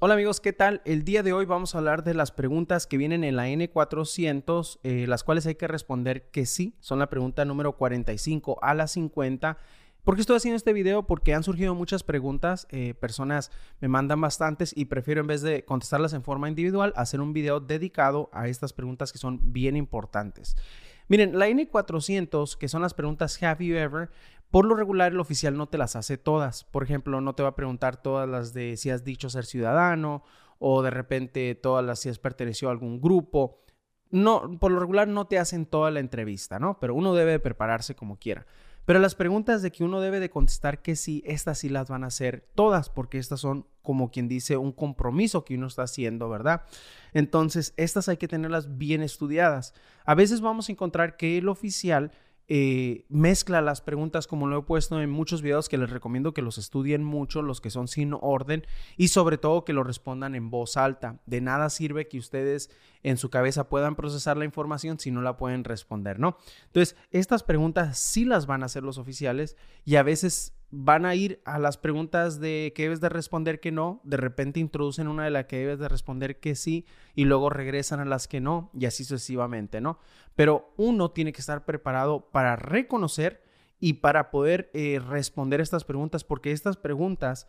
Hola 0.00 0.14
amigos, 0.14 0.40
¿qué 0.40 0.52
tal? 0.52 0.80
El 0.84 1.02
día 1.02 1.24
de 1.24 1.32
hoy 1.32 1.44
vamos 1.44 1.74
a 1.74 1.78
hablar 1.78 2.04
de 2.04 2.14
las 2.14 2.30
preguntas 2.30 2.86
que 2.86 2.96
vienen 2.96 3.24
en 3.24 3.34
la 3.34 3.48
N400, 3.48 4.78
eh, 4.84 5.06
las 5.08 5.24
cuales 5.24 5.44
hay 5.46 5.56
que 5.56 5.66
responder 5.66 6.30
que 6.30 6.46
sí. 6.46 6.76
Son 6.78 7.00
la 7.00 7.10
pregunta 7.10 7.44
número 7.44 7.76
45 7.76 8.60
a 8.62 8.74
la 8.74 8.86
50. 8.86 9.58
¿Por 10.04 10.14
qué 10.14 10.20
estoy 10.20 10.36
haciendo 10.36 10.56
este 10.56 10.72
video? 10.72 11.08
Porque 11.08 11.34
han 11.34 11.42
surgido 11.42 11.74
muchas 11.74 12.04
preguntas, 12.04 12.68
eh, 12.70 12.94
personas 12.94 13.50
me 13.80 13.88
mandan 13.88 14.20
bastantes 14.20 14.72
y 14.76 14.84
prefiero 14.84 15.20
en 15.20 15.26
vez 15.26 15.42
de 15.42 15.64
contestarlas 15.64 16.12
en 16.12 16.22
forma 16.22 16.48
individual, 16.48 16.92
hacer 16.94 17.20
un 17.20 17.32
video 17.32 17.58
dedicado 17.58 18.30
a 18.32 18.46
estas 18.46 18.72
preguntas 18.72 19.10
que 19.10 19.18
son 19.18 19.52
bien 19.52 19.76
importantes. 19.76 20.56
Miren, 21.08 21.38
la 21.38 21.48
N400, 21.48 22.56
que 22.56 22.68
son 22.68 22.82
las 22.82 22.94
preguntas 22.94 23.42
Have 23.42 23.66
you 23.66 23.76
ever, 23.76 24.10
por 24.50 24.64
lo 24.64 24.74
regular, 24.74 25.12
el 25.12 25.20
oficial 25.20 25.56
no 25.56 25.68
te 25.68 25.78
las 25.78 25.96
hace 25.96 26.16
todas. 26.16 26.64
Por 26.64 26.82
ejemplo, 26.82 27.20
no 27.20 27.34
te 27.34 27.42
va 27.42 27.50
a 27.50 27.56
preguntar 27.56 28.00
todas 28.00 28.28
las 28.28 28.52
de 28.54 28.76
si 28.76 28.90
has 28.90 29.04
dicho 29.04 29.28
ser 29.28 29.44
ciudadano 29.44 30.22
o 30.58 30.82
de 30.82 30.90
repente 30.90 31.54
todas 31.54 31.84
las 31.84 32.00
si 32.00 32.08
has 32.08 32.18
pertenecido 32.18 32.70
a 32.70 32.72
algún 32.72 33.00
grupo. 33.00 33.60
No, 34.10 34.58
por 34.58 34.72
lo 34.72 34.80
regular 34.80 35.06
no 35.06 35.26
te 35.26 35.38
hacen 35.38 35.66
toda 35.66 35.90
la 35.90 36.00
entrevista, 36.00 36.58
¿no? 36.58 36.78
Pero 36.80 36.94
uno 36.94 37.14
debe 37.14 37.38
prepararse 37.40 37.94
como 37.94 38.18
quiera. 38.18 38.46
Pero 38.88 39.00
las 39.00 39.14
preguntas 39.14 39.60
de 39.60 39.70
que 39.70 39.84
uno 39.84 40.00
debe 40.00 40.18
de 40.18 40.30
contestar 40.30 40.80
que 40.80 40.96
sí, 40.96 41.22
estas 41.26 41.58
sí 41.58 41.68
las 41.68 41.90
van 41.90 42.04
a 42.04 42.06
hacer 42.06 42.48
todas, 42.54 42.88
porque 42.88 43.18
estas 43.18 43.38
son, 43.38 43.66
como 43.82 44.10
quien 44.10 44.28
dice, 44.28 44.56
un 44.56 44.72
compromiso 44.72 45.44
que 45.44 45.56
uno 45.56 45.66
está 45.66 45.82
haciendo, 45.82 46.30
¿verdad? 46.30 46.62
Entonces, 47.12 47.74
estas 47.76 48.08
hay 48.08 48.16
que 48.16 48.28
tenerlas 48.28 48.78
bien 48.78 49.02
estudiadas. 49.02 49.74
A 50.06 50.14
veces 50.14 50.40
vamos 50.40 50.70
a 50.70 50.72
encontrar 50.72 51.18
que 51.18 51.36
el 51.36 51.50
oficial 51.50 52.12
eh, 52.50 53.04
mezcla 53.10 53.60
las 53.60 53.82
preguntas 53.82 54.26
como 54.26 54.46
lo 54.46 54.58
he 54.58 54.62
puesto 54.62 55.00
en 55.00 55.10
muchos 55.10 55.42
videos 55.42 55.68
que 55.68 55.76
les 55.76 55.90
recomiendo 55.90 56.32
que 56.32 56.40
los 56.40 56.56
estudien 56.56 57.04
mucho, 57.04 57.42
los 57.42 57.60
que 57.60 57.70
son 57.70 57.88
sin 57.88 58.14
orden 58.18 58.66
y 58.96 59.08
sobre 59.08 59.36
todo 59.36 59.66
que 59.66 59.74
lo 59.74 59.84
respondan 59.84 60.34
en 60.34 60.50
voz 60.50 60.78
alta. 60.78 61.20
De 61.26 61.40
nada 61.42 61.68
sirve 61.68 62.08
que 62.08 62.18
ustedes 62.18 62.70
en 63.02 63.18
su 63.18 63.28
cabeza 63.28 63.68
puedan 63.68 63.96
procesar 63.96 64.36
la 64.36 64.46
información 64.46 64.98
si 64.98 65.10
no 65.10 65.20
la 65.20 65.36
pueden 65.36 65.64
responder, 65.64 66.18
¿no? 66.18 66.38
Entonces, 66.66 66.96
estas 67.10 67.42
preguntas 67.42 67.98
sí 67.98 68.24
las 68.24 68.46
van 68.46 68.62
a 68.62 68.66
hacer 68.66 68.82
los 68.82 68.98
oficiales 68.98 69.56
y 69.84 69.96
a 69.96 70.02
veces 70.02 70.57
van 70.70 71.06
a 71.06 71.14
ir 71.14 71.40
a 71.44 71.58
las 71.58 71.78
preguntas 71.78 72.40
de 72.40 72.72
que 72.74 72.82
debes 72.84 73.00
de 73.00 73.08
responder 73.08 73.58
que 73.60 73.72
no, 73.72 74.00
de 74.04 74.18
repente 74.18 74.60
introducen 74.60 75.08
una 75.08 75.24
de 75.24 75.30
las 75.30 75.46
que 75.46 75.58
debes 75.58 75.78
de 75.78 75.88
responder 75.88 76.40
que 76.40 76.54
sí 76.54 76.84
y 77.14 77.24
luego 77.24 77.48
regresan 77.48 78.00
a 78.00 78.04
las 78.04 78.28
que 78.28 78.40
no 78.40 78.70
y 78.74 78.84
así 78.84 79.04
sucesivamente, 79.04 79.80
¿no? 79.80 79.98
Pero 80.36 80.74
uno 80.76 81.10
tiene 81.10 81.32
que 81.32 81.40
estar 81.40 81.64
preparado 81.64 82.30
para 82.30 82.56
reconocer 82.56 83.42
y 83.80 83.94
para 83.94 84.30
poder 84.30 84.70
eh, 84.74 85.00
responder 85.06 85.60
estas 85.60 85.84
preguntas 85.84 86.24
porque 86.24 86.52
estas 86.52 86.76
preguntas 86.76 87.48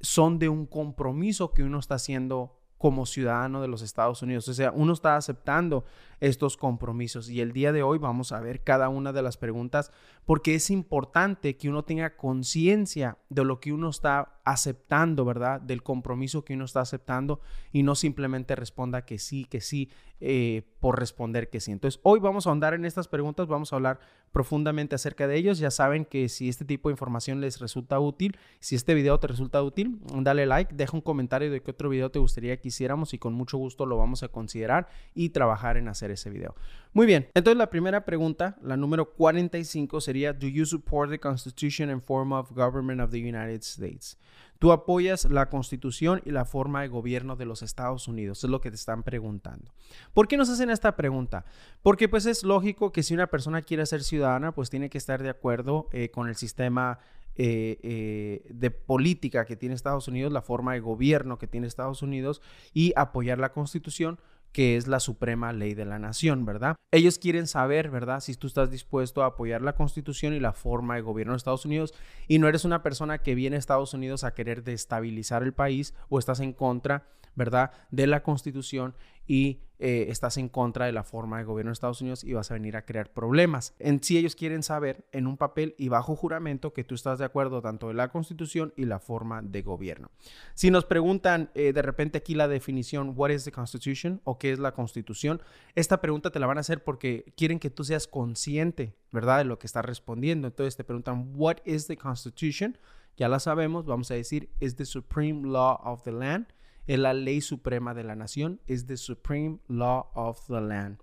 son 0.00 0.38
de 0.38 0.48
un 0.48 0.66
compromiso 0.66 1.52
que 1.52 1.62
uno 1.62 1.78
está 1.78 1.94
haciendo 1.94 2.56
como 2.78 3.06
ciudadano 3.06 3.62
de 3.62 3.68
los 3.68 3.82
Estados 3.82 4.22
Unidos. 4.22 4.48
O 4.48 4.54
sea, 4.54 4.70
uno 4.72 4.92
está 4.92 5.16
aceptando 5.16 5.84
estos 6.20 6.56
compromisos 6.56 7.30
y 7.30 7.40
el 7.40 7.52
día 7.52 7.72
de 7.72 7.82
hoy 7.82 7.98
vamos 7.98 8.32
a 8.32 8.40
ver 8.40 8.62
cada 8.62 8.88
una 8.88 9.12
de 9.12 9.22
las 9.22 9.36
preguntas 9.36 9.92
porque 10.26 10.56
es 10.56 10.70
importante 10.70 11.56
que 11.56 11.68
uno 11.70 11.84
tenga 11.84 12.16
conciencia 12.16 13.16
de 13.30 13.44
lo 13.44 13.60
que 13.60 13.72
uno 13.72 13.88
está 13.88 14.36
aceptando, 14.44 15.24
¿verdad? 15.24 15.60
Del 15.60 15.82
compromiso 15.82 16.44
que 16.44 16.54
uno 16.54 16.64
está 16.64 16.80
aceptando 16.80 17.40
y 17.72 17.82
no 17.82 17.94
simplemente 17.94 18.54
responda 18.54 19.04
que 19.04 19.18
sí, 19.18 19.44
que 19.44 19.60
sí, 19.60 19.90
eh, 20.20 20.62
por 20.80 20.98
responder 20.98 21.50
que 21.50 21.60
sí. 21.60 21.72
Entonces, 21.72 22.00
hoy 22.04 22.20
vamos 22.20 22.46
a 22.46 22.52
andar 22.52 22.72
en 22.72 22.84
estas 22.84 23.06
preguntas, 23.08 23.48
vamos 23.48 23.72
a 23.72 23.76
hablar 23.76 23.98
profundamente 24.32 24.94
acerca 24.94 25.26
de 25.26 25.36
ellos. 25.36 25.58
Ya 25.58 25.70
saben 25.70 26.04
que 26.04 26.28
si 26.28 26.48
este 26.48 26.64
tipo 26.64 26.88
de 26.88 26.94
información 26.94 27.40
les 27.40 27.58
resulta 27.58 27.98
útil, 27.98 28.36
si 28.60 28.76
este 28.76 28.94
video 28.94 29.18
te 29.18 29.26
resulta 29.26 29.62
útil, 29.62 29.98
dale 30.20 30.46
like, 30.46 30.74
deja 30.74 30.96
un 30.96 31.00
comentario 31.00 31.50
de 31.50 31.60
qué 31.60 31.72
otro 31.72 31.88
video 31.88 32.10
te 32.10 32.18
gustaría 32.18 32.56
que 32.58 32.68
hiciéramos 32.68 33.14
y 33.14 33.18
con 33.18 33.34
mucho 33.34 33.58
gusto 33.58 33.84
lo 33.84 33.98
vamos 33.98 34.22
a 34.22 34.28
considerar 34.28 34.88
y 35.14 35.30
trabajar 35.30 35.76
en 35.76 35.88
hacer 35.88 36.10
ese 36.10 36.30
video. 36.30 36.54
Muy 36.92 37.06
bien, 37.06 37.28
entonces 37.34 37.58
la 37.58 37.68
primera 37.68 38.04
pregunta, 38.04 38.56
la 38.62 38.76
número 38.76 39.10
45 39.12 40.00
sería, 40.00 40.15
¿Do 40.24 40.48
you 40.48 40.64
support 40.64 41.10
the 41.10 41.18
Constitution 41.18 41.90
and 41.90 42.02
form 42.02 42.32
of 42.32 42.52
government 42.52 43.00
of 43.00 43.10
the 43.10 43.20
United 43.20 43.62
States? 43.62 44.18
Tú 44.58 44.72
apoyas 44.72 45.26
la 45.26 45.50
constitución 45.50 46.22
y 46.24 46.30
la 46.30 46.46
forma 46.46 46.80
de 46.80 46.88
gobierno 46.88 47.36
de 47.36 47.44
los 47.44 47.62
Estados 47.62 48.08
Unidos, 48.08 48.42
es 48.42 48.48
lo 48.48 48.60
que 48.60 48.70
te 48.70 48.76
están 48.76 49.02
preguntando. 49.02 49.72
¿Por 50.14 50.28
qué 50.28 50.38
nos 50.38 50.48
hacen 50.48 50.70
esta 50.70 50.96
pregunta? 50.96 51.44
Porque 51.82 52.08
pues 52.08 52.24
es 52.24 52.42
lógico 52.42 52.90
que 52.90 53.02
si 53.02 53.12
una 53.12 53.26
persona 53.26 53.60
quiere 53.62 53.84
ser 53.84 54.02
ciudadana, 54.02 54.52
pues 54.52 54.70
tiene 54.70 54.88
que 54.88 54.98
estar 54.98 55.22
de 55.22 55.28
acuerdo 55.28 55.88
eh, 55.92 56.10
con 56.10 56.28
el 56.28 56.36
sistema 56.36 56.98
eh, 57.38 57.78
eh, 57.82 58.46
de 58.48 58.70
política 58.70 59.44
que 59.44 59.56
tiene 59.56 59.74
Estados 59.74 60.08
Unidos, 60.08 60.32
la 60.32 60.40
forma 60.40 60.72
de 60.72 60.80
gobierno 60.80 61.38
que 61.38 61.46
tiene 61.46 61.66
Estados 61.66 62.00
Unidos 62.00 62.40
y 62.72 62.94
apoyar 62.96 63.38
la 63.38 63.52
constitución 63.52 64.18
que 64.56 64.78
es 64.78 64.86
la 64.86 65.00
suprema 65.00 65.52
ley 65.52 65.74
de 65.74 65.84
la 65.84 65.98
nación, 65.98 66.46
¿verdad? 66.46 66.76
Ellos 66.90 67.18
quieren 67.18 67.46
saber, 67.46 67.90
¿verdad? 67.90 68.20
Si 68.20 68.34
tú 68.36 68.46
estás 68.46 68.70
dispuesto 68.70 69.22
a 69.22 69.26
apoyar 69.26 69.60
la 69.60 69.74
constitución 69.74 70.32
y 70.32 70.40
la 70.40 70.54
forma 70.54 70.94
de 70.94 71.02
gobierno 71.02 71.34
de 71.34 71.36
Estados 71.36 71.66
Unidos 71.66 71.92
y 72.26 72.38
no 72.38 72.48
eres 72.48 72.64
una 72.64 72.82
persona 72.82 73.18
que 73.18 73.34
viene 73.34 73.56
a 73.56 73.58
Estados 73.58 73.92
Unidos 73.92 74.24
a 74.24 74.32
querer 74.32 74.64
destabilizar 74.64 75.42
el 75.42 75.52
país 75.52 75.92
o 76.08 76.18
estás 76.18 76.40
en 76.40 76.54
contra 76.54 77.04
¿verdad? 77.34 77.70
De 77.90 78.06
la 78.06 78.22
constitución 78.22 78.94
y 79.26 79.60
eh, 79.78 80.06
estás 80.08 80.38
en 80.38 80.48
contra 80.48 80.86
de 80.86 80.92
la 80.92 81.04
forma 81.04 81.36
de 81.36 81.44
gobierno 81.44 81.68
de 81.68 81.74
Estados 81.74 82.00
Unidos 82.00 82.24
y 82.24 82.32
vas 82.32 82.50
a 82.50 82.54
venir 82.54 82.76
a 82.76 82.86
crear 82.86 83.12
problemas. 83.12 83.74
En 83.78 84.02
sí 84.02 84.16
ellos 84.16 84.34
quieren 84.34 84.62
saber 84.62 85.04
en 85.12 85.26
un 85.26 85.36
papel 85.36 85.74
y 85.76 85.88
bajo 85.88 86.16
juramento 86.16 86.72
que 86.72 86.82
tú 86.82 86.94
estás 86.94 87.18
de 87.18 87.26
acuerdo 87.26 87.60
tanto 87.60 87.88
de 87.88 87.94
la 87.94 88.08
constitución 88.08 88.72
y 88.76 88.86
la 88.86 89.00
forma 89.00 89.42
de 89.42 89.60
gobierno. 89.60 90.10
Si 90.54 90.70
nos 90.70 90.86
preguntan 90.86 91.50
eh, 91.54 91.74
de 91.74 91.82
repente 91.82 92.16
aquí 92.18 92.34
la 92.34 92.48
definición, 92.48 93.12
what 93.16 93.30
is 93.30 93.44
the 93.44 93.52
constitution 93.52 94.22
o 94.24 94.38
qué 94.38 94.52
es 94.52 94.58
la 94.58 94.72
constitución, 94.72 95.42
esta 95.74 96.00
pregunta 96.00 96.30
te 96.30 96.38
la 96.38 96.46
van 96.46 96.56
a 96.56 96.60
hacer 96.60 96.82
porque 96.82 97.34
quieren 97.36 97.58
que 97.58 97.68
tú 97.68 97.84
seas 97.84 98.06
consciente, 98.06 98.96
¿verdad? 99.12 99.38
De 99.38 99.44
lo 99.44 99.58
que 99.58 99.66
estás 99.66 99.84
respondiendo. 99.84 100.48
Entonces 100.48 100.76
te 100.76 100.84
preguntan, 100.84 101.32
what 101.34 101.58
is 101.66 101.86
the 101.86 101.98
constitution? 101.98 102.78
Ya 103.18 103.28
la 103.28 103.40
sabemos, 103.40 103.84
vamos 103.84 104.10
a 104.10 104.14
decir, 104.14 104.50
is 104.60 104.76
the 104.76 104.86
supreme 104.86 105.46
law 105.46 105.80
of 105.84 106.02
the 106.02 106.12
land 106.12 106.46
es 106.86 106.98
la 106.98 107.12
ley 107.12 107.40
suprema 107.40 107.94
de 107.94 108.04
la 108.04 108.14
nación, 108.14 108.60
es 108.66 108.86
the 108.86 108.96
supreme 108.96 109.58
law 109.68 110.10
of 110.14 110.46
the 110.46 110.60
land. 110.60 110.98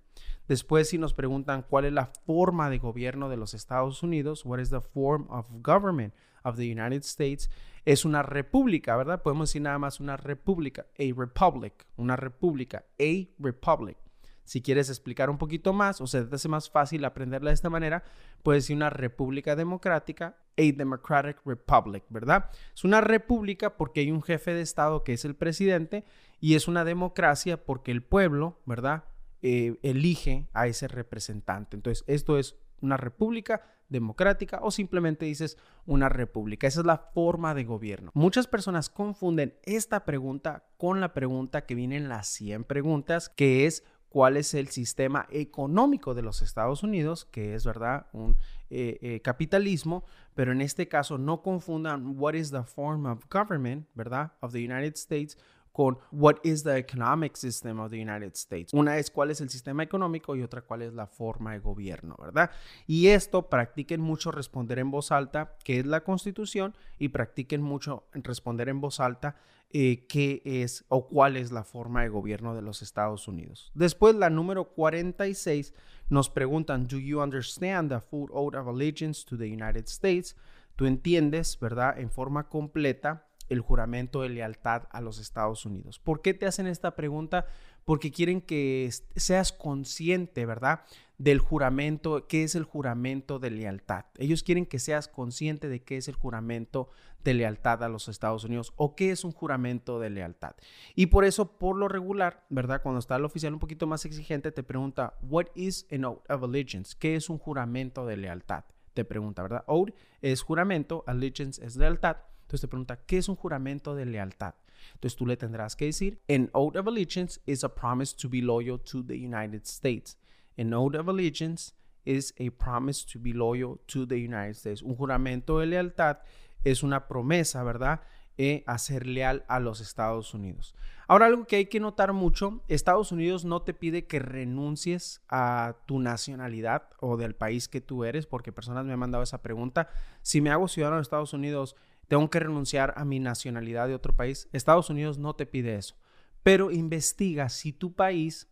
Después, 0.48 0.90
si 0.90 0.98
nos 0.98 1.14
preguntan 1.14 1.64
cuál 1.64 1.86
es 1.86 1.94
la 1.94 2.08
forma 2.26 2.70
de 2.70 2.78
gobierno 2.78 3.30
de 3.30 3.38
los 3.38 3.54
Estados 3.54 4.04
Unidos, 4.04 4.46
what 4.46 4.60
is 4.60 4.70
the 4.70 4.82
form 4.82 5.26
of 5.30 5.46
government 5.62 6.14
of 6.44 6.58
the 6.58 6.70
United 6.70 7.04
States, 7.04 7.50
es 7.86 8.06
una 8.06 8.24
república, 8.24 8.96
¿verdad? 8.96 9.22
Podemos 9.22 9.50
decir 9.50 9.62
nada 9.62 9.80
más 9.80 10.00
una 10.00 10.18
república, 10.18 10.86
a 10.98 11.14
republic, 11.16 11.86
una 11.98 12.16
república, 12.16 12.86
a 13.00 13.28
republic. 13.40 13.98
Si 14.44 14.62
quieres 14.62 14.90
explicar 14.90 15.30
un 15.30 15.38
poquito 15.38 15.74
más 15.74 16.02
o 16.02 16.08
se 16.08 16.24
te 16.24 16.36
hace 16.36 16.50
más 16.50 16.70
fácil 16.70 17.06
aprenderla 17.06 17.50
de 17.50 17.56
esta 17.56 17.70
manera, 17.70 18.04
puedes 18.42 18.64
decir 18.64 18.76
una 18.76 18.90
república 18.90 19.56
democrática, 19.56 20.38
a 20.58 20.62
democratic 20.62 21.38
republic, 21.46 22.04
¿verdad? 22.10 22.50
Es 22.76 22.84
una 22.84 23.02
república 23.02 23.78
porque 23.78 24.02
hay 24.02 24.12
un 24.12 24.22
jefe 24.22 24.54
de 24.54 24.62
Estado 24.62 25.04
que 25.04 25.14
es 25.14 25.26
el 25.26 25.36
presidente 25.36 26.04
y 26.40 26.56
es 26.56 26.68
una 26.68 26.84
democracia 26.84 27.64
porque 27.64 27.92
el 27.92 28.04
pueblo, 28.04 28.60
¿verdad? 28.66 29.06
Eh, 29.42 29.78
elige 29.82 30.48
a 30.54 30.68
ese 30.68 30.88
representante. 30.88 31.76
Entonces, 31.76 32.04
esto 32.08 32.38
es 32.38 32.56
una 32.82 32.98
república 32.98 33.62
democrática 33.90 34.60
o 34.62 34.72
simplemente 34.72 35.26
dices 35.26 35.58
una 35.86 36.10
república. 36.10 36.68
Esa 36.68 36.82
es 36.82 36.86
la 36.86 36.98
forma 36.98 37.54
de 37.54 37.64
gobierno. 37.64 38.12
Muchas 38.14 38.48
personas 38.48 38.90
confunden 38.90 39.56
esta 39.64 40.06
pregunta 40.06 40.66
con 40.78 41.00
la 41.00 41.14
pregunta 41.14 41.66
que 41.66 41.76
viene 41.76 41.98
en 41.98 42.10
las 42.10 42.28
100 42.28 42.66
preguntas, 42.66 43.30
que 43.30 43.66
es 43.66 43.84
cuál 44.14 44.38
es 44.38 44.54
el 44.54 44.68
sistema 44.68 45.26
económico 45.32 46.14
de 46.14 46.22
los 46.22 46.44
Estados 46.44 46.84
Unidos, 46.84 47.26
que 47.26 47.56
es, 47.56 47.66
¿verdad?, 47.66 48.06
un 48.14 48.38
eh, 48.70 49.00
eh, 49.02 49.22
capitalismo, 49.22 50.04
pero 50.36 50.52
en 50.52 50.62
este 50.62 50.88
caso 50.88 51.18
no 51.18 51.42
confundan 51.42 52.14
what 52.16 52.36
is 52.36 52.52
the 52.52 52.62
form 52.62 53.08
of 53.08 53.26
government, 53.32 53.88
¿verdad?, 53.96 54.32
of 54.42 54.52
the 54.52 54.60
United 54.60 54.94
States 54.98 55.36
con 55.74 55.98
what 56.12 56.36
is 56.44 56.64
the 56.64 56.78
economic 56.78 57.36
system 57.36 57.80
of 57.80 57.92
the 57.92 58.00
United 58.00 58.34
States. 58.36 58.74
Una 58.74 58.98
es 58.98 59.12
cuál 59.12 59.32
es 59.32 59.42
el 59.42 59.50
sistema 59.50 59.84
económico 59.84 60.36
y 60.36 60.44
otra 60.44 60.62
cuál 60.62 60.84
es 60.84 60.94
la 60.94 61.08
forma 61.08 61.54
de 61.54 61.60
gobierno, 61.60 62.16
¿verdad? 62.22 62.52
Y 62.88 63.08
esto 63.08 63.50
practiquen 63.50 64.00
mucho 64.00 64.32
responder 64.32 64.80
en 64.80 64.92
voz 64.92 65.12
alta, 65.12 65.58
qué 65.64 65.80
es 65.80 65.86
la 65.86 66.04
constitución, 66.04 66.76
y 67.00 67.10
practiquen 67.10 67.62
mucho 67.62 68.06
responder 68.14 68.70
en 68.70 68.80
voz 68.80 69.00
alta 69.00 69.36
eh, 69.72 70.06
qué 70.08 70.44
es 70.46 70.86
o 70.90 71.08
cuál 71.08 71.36
es 71.36 71.52
la 71.52 71.64
forma 71.64 72.04
de 72.04 72.10
gobierno 72.10 72.54
de 72.54 72.62
los 72.62 72.84
Estados 72.84 73.28
Unidos. 73.28 73.72
Después, 73.74 74.14
la 74.14 74.30
número 74.30 74.66
46 74.66 75.74
nos 76.10 76.30
preguntan, 76.30 76.88
¿Do 76.88 77.00
you 77.00 77.20
understand 77.20 77.90
the 77.90 78.00
full 78.00 78.30
oath 78.32 78.54
of 78.54 78.68
allegiance 78.68 79.26
to 79.26 79.36
the 79.36 79.48
United 79.48 79.86
States? 79.88 80.36
Tú 80.76 80.86
entiendes, 80.86 81.58
¿verdad? 81.60 82.00
En 82.00 82.12
forma 82.12 82.50
completa 82.50 83.26
el 83.54 83.62
juramento 83.62 84.22
de 84.22 84.30
lealtad 84.30 84.84
a 84.92 85.02
los 85.02 85.20
Estados 85.20 85.66
Unidos. 85.66 86.00
¿Por 86.00 86.22
qué 86.22 86.34
te 86.34 86.46
hacen 86.46 86.68
esta 86.68 86.96
pregunta? 86.96 87.46
Porque 87.86 88.12
quieren 88.12 88.42
que 88.42 88.90
seas 89.16 89.52
consciente, 89.52 90.46
¿verdad? 90.46 90.82
Del 91.18 91.40
juramento, 91.40 92.28
qué 92.28 92.44
es 92.44 92.56
el 92.56 92.64
juramento 92.64 93.40
de 93.40 93.52
lealtad. 93.52 94.06
Ellos 94.18 94.44
quieren 94.44 94.66
que 94.66 94.80
seas 94.80 95.08
consciente 95.08 95.70
de 95.70 95.84
qué 95.84 95.98
es 95.98 96.08
el 96.08 96.16
juramento 96.16 96.90
de 97.24 97.34
lealtad 97.34 97.84
a 97.84 97.90
los 97.90 98.08
Estados 98.08 98.44
Unidos 98.44 98.74
o 98.76 98.96
qué 98.96 99.12
es 99.12 99.24
un 99.24 99.32
juramento 99.32 100.00
de 100.00 100.10
lealtad. 100.10 100.56
Y 100.96 101.08
por 101.08 101.26
eso, 101.26 101.58
por 101.58 101.78
lo 101.78 101.88
regular, 101.88 102.46
¿verdad? 102.50 102.82
Cuando 102.82 103.00
está 103.00 103.16
el 103.16 103.26
oficial 103.26 103.54
un 103.54 103.60
poquito 103.60 103.88
más 103.88 104.06
exigente, 104.06 104.52
te 104.52 104.64
pregunta, 104.64 105.18
what 105.22 105.48
is 105.56 105.86
an 105.92 106.06
oath 106.06 106.30
of 106.30 106.44
allegiance? 106.44 106.96
¿Qué 106.98 107.16
es 107.16 107.30
un 107.30 107.38
juramento 107.38 108.06
de 108.06 108.18
lealtad? 108.18 108.66
Te 108.94 109.06
pregunta, 109.06 109.42
¿verdad? 109.42 109.64
Oath 109.68 109.94
es 110.22 110.42
juramento, 110.42 111.04
allegiance 111.08 111.64
es 111.64 111.76
lealtad. 111.76 112.18
Entonces 112.44 112.62
te 112.62 112.68
pregunta, 112.68 112.98
¿qué 113.06 113.18
es 113.18 113.28
un 113.28 113.36
juramento 113.36 113.96
de 113.96 114.06
lealtad? 114.06 114.56
Entonces 114.94 115.18
tú 115.18 115.26
le 115.26 115.38
tendrás 115.38 115.76
que 115.76 115.86
decir, 115.86 116.22
an 116.30 116.50
oath 116.54 116.76
of 116.76 116.88
allegiance 116.88 117.42
is 117.46 117.64
a 117.64 117.74
promise 117.74 118.16
to 118.16 118.30
be 118.30 118.42
loyal 118.42 118.80
to 118.80 119.04
the 119.04 119.16
United 119.16 119.66
States. 119.66 120.18
An 120.58 120.74
oath 120.74 120.96
of 120.96 121.08
allegiance 121.08 121.74
is 122.06 122.34
a 122.40 122.50
promise 122.52 123.06
to 123.06 123.20
be 123.20 123.34
loyal 123.34 123.80
to 123.88 124.06
the 124.06 124.18
United 124.18 124.56
States. 124.56 124.82
Un 124.82 124.96
juramento 124.96 125.60
de 125.60 125.68
lealtad 125.68 126.20
es 126.64 126.84
una 126.84 127.08
promesa, 127.08 127.64
¿verdad? 127.64 128.02
E 128.38 128.64
a 128.66 128.80
ser 128.80 129.06
leal 129.06 129.46
a 129.48 129.60
los 129.60 129.80
Estados 129.80 130.34
Unidos. 130.34 130.76
Ahora, 131.08 131.28
algo 131.28 131.46
que 131.46 131.58
hay 131.58 131.66
que 131.68 131.80
notar 131.80 132.14
mucho, 132.14 132.64
Estados 132.68 133.12
Unidos 133.12 133.46
no 133.46 133.62
te 133.62 133.74
pide 133.74 134.08
que 134.08 134.18
renuncies 134.20 135.22
a 135.30 135.76
tu 135.86 136.00
nacionalidad 136.00 136.90
o 137.00 137.18
del 137.18 137.36
país 137.36 137.68
que 137.68 137.82
tú 137.82 138.06
eres, 138.06 138.26
porque 138.26 138.52
personas 138.52 138.86
me 138.86 138.94
han 138.94 139.00
mandado 139.00 139.24
esa 139.24 139.44
pregunta. 139.44 139.90
Si 140.24 140.42
me 140.42 140.50
hago 140.50 140.68
ciudadano 140.68 140.96
de 140.98 141.04
Estados 141.04 141.34
Unidos, 141.34 141.76
¿tengo 142.08 142.30
que 142.30 142.40
renunciar 142.40 142.94
a 142.98 143.06
mi 143.06 143.20
nacionalidad 143.20 143.88
de 143.88 143.96
otro 143.96 144.16
país? 144.16 144.50
Estados 144.52 144.90
Unidos 144.90 145.18
no 145.18 145.36
te 145.36 145.46
pide 145.46 145.76
eso, 145.76 145.96
pero 146.44 146.72
investiga 146.72 147.50
si 147.50 147.74
tu 147.74 147.94
país 147.94 148.48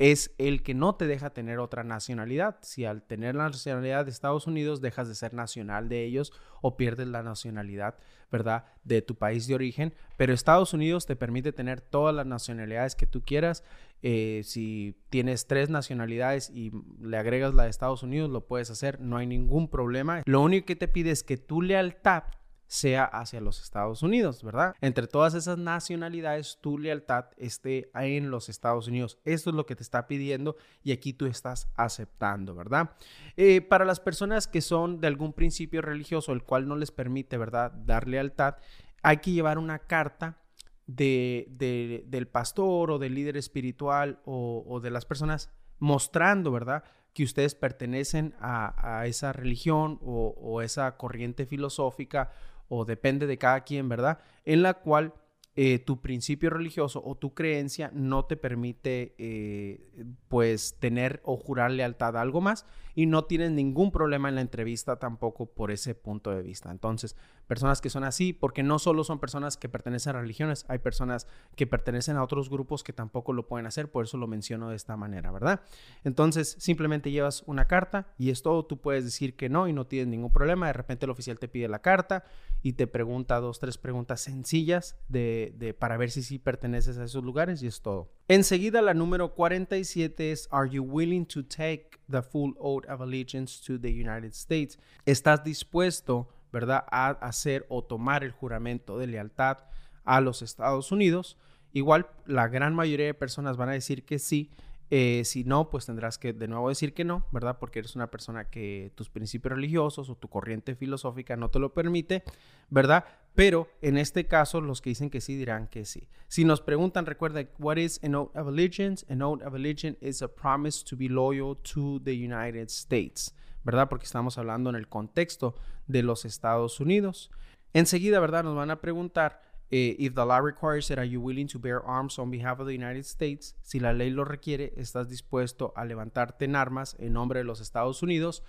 es 0.00 0.34
el 0.38 0.62
que 0.62 0.72
no 0.72 0.94
te 0.94 1.06
deja 1.06 1.28
tener 1.28 1.58
otra 1.58 1.84
nacionalidad. 1.84 2.56
Si 2.62 2.86
al 2.86 3.02
tener 3.02 3.34
la 3.34 3.50
nacionalidad 3.50 4.06
de 4.06 4.10
Estados 4.10 4.46
Unidos 4.46 4.80
dejas 4.80 5.08
de 5.08 5.14
ser 5.14 5.34
nacional 5.34 5.90
de 5.90 6.04
ellos 6.04 6.32
o 6.62 6.78
pierdes 6.78 7.06
la 7.06 7.22
nacionalidad, 7.22 7.96
¿verdad? 8.32 8.64
De 8.82 9.02
tu 9.02 9.16
país 9.16 9.46
de 9.46 9.54
origen. 9.54 9.92
Pero 10.16 10.32
Estados 10.32 10.72
Unidos 10.72 11.04
te 11.04 11.16
permite 11.16 11.52
tener 11.52 11.82
todas 11.82 12.14
las 12.14 12.24
nacionalidades 12.24 12.96
que 12.96 13.06
tú 13.06 13.20
quieras. 13.20 13.62
Eh, 14.00 14.40
si 14.42 14.96
tienes 15.10 15.46
tres 15.46 15.68
nacionalidades 15.68 16.48
y 16.48 16.72
le 17.02 17.18
agregas 17.18 17.52
la 17.52 17.64
de 17.64 17.70
Estados 17.70 18.02
Unidos, 18.02 18.30
lo 18.30 18.46
puedes 18.46 18.70
hacer. 18.70 19.02
No 19.02 19.18
hay 19.18 19.26
ningún 19.26 19.68
problema. 19.68 20.22
Lo 20.24 20.40
único 20.40 20.64
que 20.64 20.76
te 20.76 20.88
pide 20.88 21.10
es 21.10 21.22
que 21.22 21.36
tu 21.36 21.60
lealtad 21.60 22.24
sea 22.70 23.04
hacia 23.04 23.40
los 23.40 23.60
Estados 23.60 24.04
Unidos, 24.04 24.44
¿verdad? 24.44 24.76
Entre 24.80 25.08
todas 25.08 25.34
esas 25.34 25.58
nacionalidades, 25.58 26.58
tu 26.60 26.78
lealtad 26.78 27.24
esté 27.36 27.90
en 27.94 28.30
los 28.30 28.48
Estados 28.48 28.86
Unidos. 28.86 29.18
Esto 29.24 29.50
es 29.50 29.56
lo 29.56 29.66
que 29.66 29.74
te 29.74 29.82
está 29.82 30.06
pidiendo 30.06 30.54
y 30.84 30.92
aquí 30.92 31.12
tú 31.12 31.26
estás 31.26 31.68
aceptando, 31.74 32.54
¿verdad? 32.54 32.92
Eh, 33.36 33.60
para 33.60 33.84
las 33.84 33.98
personas 33.98 34.46
que 34.46 34.60
son 34.60 35.00
de 35.00 35.08
algún 35.08 35.32
principio 35.32 35.82
religioso, 35.82 36.32
el 36.32 36.44
cual 36.44 36.68
no 36.68 36.76
les 36.76 36.92
permite, 36.92 37.36
¿verdad?, 37.38 37.72
dar 37.72 38.06
lealtad, 38.06 38.54
hay 39.02 39.16
que 39.16 39.32
llevar 39.32 39.58
una 39.58 39.80
carta 39.80 40.38
de, 40.86 42.04
del 42.06 42.28
pastor 42.28 42.92
o 42.92 43.00
del 43.00 43.16
líder 43.16 43.36
espiritual 43.36 44.20
o, 44.24 44.78
de 44.80 44.90
las 44.90 45.06
personas 45.06 45.50
mostrando, 45.80 46.52
¿verdad? 46.52 46.84
que 47.14 47.24
ustedes 47.24 47.56
pertenecen 47.56 48.36
a, 48.38 49.02
esa 49.06 49.32
religión 49.32 49.98
o, 50.02 50.62
esa 50.62 50.96
corriente 50.96 51.46
filosófica 51.46 52.30
o 52.70 52.86
depende 52.86 53.26
de 53.26 53.36
cada 53.36 53.60
quien, 53.60 53.88
¿verdad? 53.88 54.20
En 54.44 54.62
la 54.62 54.74
cual 54.74 55.12
eh, 55.56 55.80
tu 55.80 56.00
principio 56.00 56.48
religioso 56.48 57.02
o 57.04 57.16
tu 57.16 57.34
creencia 57.34 57.90
no 57.92 58.24
te 58.24 58.36
permite 58.36 59.16
eh, 59.18 60.06
pues 60.28 60.76
tener 60.78 61.20
o 61.24 61.36
jurar 61.36 61.72
lealtad 61.72 62.16
a 62.16 62.20
algo 62.20 62.40
más 62.40 62.64
y 62.94 63.06
no 63.06 63.24
tienes 63.24 63.50
ningún 63.50 63.90
problema 63.90 64.28
en 64.28 64.36
la 64.36 64.40
entrevista 64.42 65.00
tampoco 65.00 65.46
por 65.46 65.72
ese 65.72 65.96
punto 65.96 66.30
de 66.30 66.42
vista. 66.42 66.70
Entonces, 66.70 67.16
personas 67.50 67.80
que 67.80 67.90
son 67.90 68.04
así, 68.04 68.32
porque 68.32 68.62
no 68.62 68.78
solo 68.78 69.02
son 69.02 69.18
personas 69.18 69.56
que 69.56 69.68
pertenecen 69.68 70.14
a 70.14 70.20
religiones, 70.20 70.64
hay 70.68 70.78
personas 70.78 71.26
que 71.56 71.66
pertenecen 71.66 72.16
a 72.16 72.22
otros 72.22 72.48
grupos 72.48 72.84
que 72.84 72.92
tampoco 72.92 73.32
lo 73.32 73.48
pueden 73.48 73.66
hacer, 73.66 73.90
por 73.90 74.04
eso 74.04 74.18
lo 74.18 74.28
menciono 74.28 74.70
de 74.70 74.76
esta 74.76 74.96
manera, 74.96 75.32
¿verdad? 75.32 75.60
Entonces, 76.04 76.54
simplemente 76.60 77.10
llevas 77.10 77.42
una 77.48 77.66
carta 77.66 78.06
y 78.18 78.30
es 78.30 78.42
todo, 78.42 78.64
tú 78.66 78.80
puedes 78.80 79.02
decir 79.02 79.34
que 79.34 79.48
no 79.48 79.66
y 79.66 79.72
no 79.72 79.88
tienes 79.88 80.06
ningún 80.06 80.30
problema, 80.30 80.68
de 80.68 80.74
repente 80.74 81.06
el 81.06 81.10
oficial 81.10 81.40
te 81.40 81.48
pide 81.48 81.66
la 81.66 81.80
carta 81.80 82.22
y 82.62 82.74
te 82.74 82.86
pregunta 82.86 83.40
dos, 83.40 83.58
tres 83.58 83.78
preguntas 83.78 84.20
sencillas 84.20 84.96
de, 85.08 85.74
para 85.76 85.96
ver 85.96 86.12
si 86.12 86.22
sí 86.22 86.38
perteneces 86.38 86.98
a 86.98 87.04
esos 87.04 87.24
lugares 87.24 87.64
y 87.64 87.66
es 87.66 87.80
todo. 87.82 88.12
Enseguida 88.28 88.80
la 88.80 88.94
número 88.94 89.34
47 89.34 90.30
es 90.30 90.46
Are 90.52 90.70
you 90.70 90.84
willing 90.84 91.26
to 91.26 91.44
take 91.44 91.98
the 92.08 92.22
full 92.22 92.52
oath 92.60 92.88
of 92.88 93.00
allegiance 93.00 93.60
to 93.66 93.80
the 93.80 93.90
United 93.90 94.34
States? 94.34 94.78
¿Estás 95.04 95.42
dispuesto, 95.42 96.28
verdad, 96.52 96.84
a 96.90 97.10
hacer 97.10 97.66
o 97.68 97.84
tomar 97.84 98.24
el 98.24 98.32
juramento 98.32 98.98
de 98.98 99.06
lealtad 99.06 99.58
a 100.04 100.20
los 100.20 100.42
Estados 100.42 100.92
Unidos? 100.92 101.36
Igual 101.72 102.08
la 102.26 102.48
gran 102.48 102.74
mayoría 102.74 103.06
de 103.06 103.14
personas 103.14 103.56
van 103.56 103.68
a 103.68 103.72
decir 103.72 104.04
que 104.04 104.18
sí, 104.18 104.50
eh, 104.92 105.22
si 105.24 105.44
no, 105.44 105.70
pues 105.70 105.86
tendrás 105.86 106.18
que 106.18 106.32
de 106.32 106.48
nuevo 106.48 106.68
decir 106.68 106.94
que 106.94 107.04
no, 107.04 107.24
¿verdad? 107.30 107.58
Porque 107.60 107.78
eres 107.78 107.94
una 107.94 108.10
persona 108.10 108.50
que 108.50 108.90
tus 108.96 109.08
principios 109.08 109.54
religiosos 109.54 110.10
o 110.10 110.16
tu 110.16 110.28
corriente 110.28 110.74
filosófica 110.74 111.36
no 111.36 111.48
te 111.48 111.60
lo 111.60 111.72
permite, 111.72 112.24
¿verdad? 112.70 113.04
Pero 113.36 113.68
en 113.82 113.96
este 113.96 114.26
caso, 114.26 114.60
los 114.60 114.80
que 114.80 114.90
dicen 114.90 115.08
que 115.08 115.20
sí 115.20 115.36
dirán 115.36 115.68
que 115.68 115.84
sí. 115.84 116.08
Si 116.26 116.44
nos 116.44 116.60
preguntan, 116.60 117.06
recuerda, 117.06 117.46
what 117.60 117.76
is 117.76 118.02
an 118.02 118.16
oath 118.16 118.36
of 118.36 118.48
allegiance? 118.48 119.06
An 119.08 119.22
oath 119.22 119.42
of 119.42 119.54
allegiance 119.54 119.96
is 120.00 120.22
a 120.22 120.28
promise 120.28 120.84
to 120.84 120.96
be 120.96 121.08
loyal 121.08 121.56
to 121.72 122.00
the 122.00 122.12
United 122.12 122.68
States, 122.68 123.32
¿verdad? 123.62 123.88
Porque 123.88 124.06
estamos 124.06 124.38
hablando 124.38 124.70
en 124.70 124.76
el 124.76 124.88
contexto 124.88 125.54
de 125.90 126.02
los 126.02 126.24
Estados 126.24 126.80
Unidos. 126.80 127.30
Enseguida, 127.72 128.20
¿verdad? 128.20 128.44
Nos 128.44 128.56
van 128.56 128.70
a 128.70 128.80
preguntar 128.80 129.42
eh, 129.70 129.94
if 130.00 130.14
the 130.14 130.24
law 130.24 130.40
requires 130.40 130.90
it, 130.90 130.98
are 130.98 131.08
you 131.08 131.20
willing 131.20 131.46
to 131.46 131.58
bear 131.58 131.80
arms 131.86 132.18
on 132.18 132.30
behalf 132.30 132.58
of 132.58 132.66
the 132.66 132.74
United 132.74 133.04
States? 133.04 133.54
Si 133.62 133.78
la 133.78 133.92
ley 133.92 134.10
lo 134.10 134.24
requiere, 134.24 134.72
¿estás 134.76 135.08
dispuesto 135.08 135.72
a 135.76 135.84
levantarte 135.84 136.44
en 136.44 136.56
armas 136.56 136.96
en 136.98 137.12
nombre 137.12 137.38
de 137.40 137.44
los 137.44 137.60
Estados 137.60 138.02
Unidos? 138.02 138.42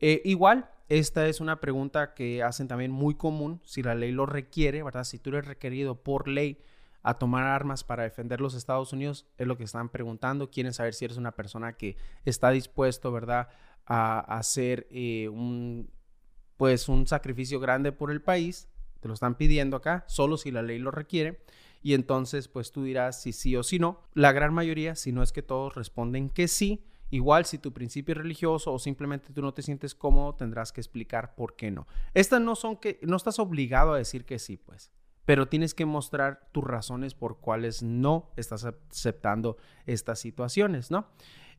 Eh, 0.00 0.20
igual, 0.26 0.68
esta 0.90 1.28
es 1.28 1.40
una 1.40 1.60
pregunta 1.60 2.12
que 2.12 2.42
hacen 2.42 2.68
también 2.68 2.90
muy 2.90 3.14
común. 3.14 3.62
Si 3.64 3.82
la 3.82 3.94
ley 3.94 4.12
lo 4.12 4.26
requiere, 4.26 4.82
¿verdad? 4.82 5.04
Si 5.04 5.18
tú 5.18 5.30
eres 5.30 5.46
requerido 5.46 6.02
por 6.02 6.28
ley 6.28 6.58
a 7.02 7.14
tomar 7.14 7.44
armas 7.44 7.82
para 7.82 8.02
defender 8.02 8.42
los 8.42 8.54
Estados 8.54 8.92
Unidos, 8.92 9.26
es 9.38 9.46
lo 9.46 9.56
que 9.56 9.64
están 9.64 9.88
preguntando. 9.88 10.50
Quieren 10.50 10.74
saber 10.74 10.92
si 10.92 11.06
eres 11.06 11.16
una 11.16 11.32
persona 11.32 11.72
que 11.72 11.96
está 12.26 12.50
dispuesto, 12.50 13.12
¿verdad? 13.12 13.48
A, 13.86 14.18
hacer 14.36 14.86
eh, 14.90 15.28
un, 15.28 15.88
pues, 16.56 16.88
un 16.88 17.06
sacrificio 17.06 17.60
grande 17.60 17.92
por 17.92 18.10
el 18.10 18.22
país 18.22 18.68
te 19.00 19.08
lo 19.08 19.14
están 19.14 19.36
pidiendo 19.36 19.76
acá, 19.76 20.04
solo 20.08 20.36
si 20.36 20.50
la 20.50 20.62
ley 20.62 20.78
lo 20.78 20.90
requiere. 20.90 21.40
Y 21.82 21.94
entonces, 21.94 22.48
pues 22.48 22.72
tú 22.72 22.82
dirás 22.82 23.22
si 23.22 23.32
sí 23.32 23.54
o 23.54 23.62
si 23.62 23.78
no. 23.78 24.00
La 24.14 24.32
gran 24.32 24.52
mayoría, 24.52 24.96
si 24.96 25.12
no 25.12 25.22
es 25.22 25.32
que 25.32 25.42
todos 25.42 25.74
responden 25.74 26.28
que 26.30 26.48
sí. 26.48 26.84
Igual 27.10 27.44
si 27.44 27.58
tu 27.58 27.72
principio 27.72 28.12
es 28.12 28.18
religioso 28.18 28.72
o 28.72 28.80
simplemente 28.80 29.32
tú 29.32 29.40
no 29.40 29.54
te 29.54 29.62
sientes 29.62 29.94
cómodo, 29.94 30.34
tendrás 30.34 30.72
que 30.72 30.80
explicar 30.80 31.36
por 31.36 31.54
qué 31.54 31.70
no. 31.70 31.86
Estas 32.14 32.40
no 32.40 32.56
son 32.56 32.78
que 32.78 32.98
no 33.02 33.16
estás 33.16 33.38
obligado 33.38 33.92
a 33.92 33.98
decir 33.98 34.24
que 34.24 34.40
sí, 34.40 34.56
pues, 34.56 34.90
pero 35.24 35.46
tienes 35.46 35.72
que 35.72 35.86
mostrar 35.86 36.48
tus 36.50 36.64
razones 36.64 37.14
por 37.14 37.38
cuáles 37.38 37.84
no 37.84 38.32
estás 38.34 38.64
aceptando 38.64 39.56
estas 39.84 40.18
situaciones, 40.18 40.90
¿no? 40.90 41.06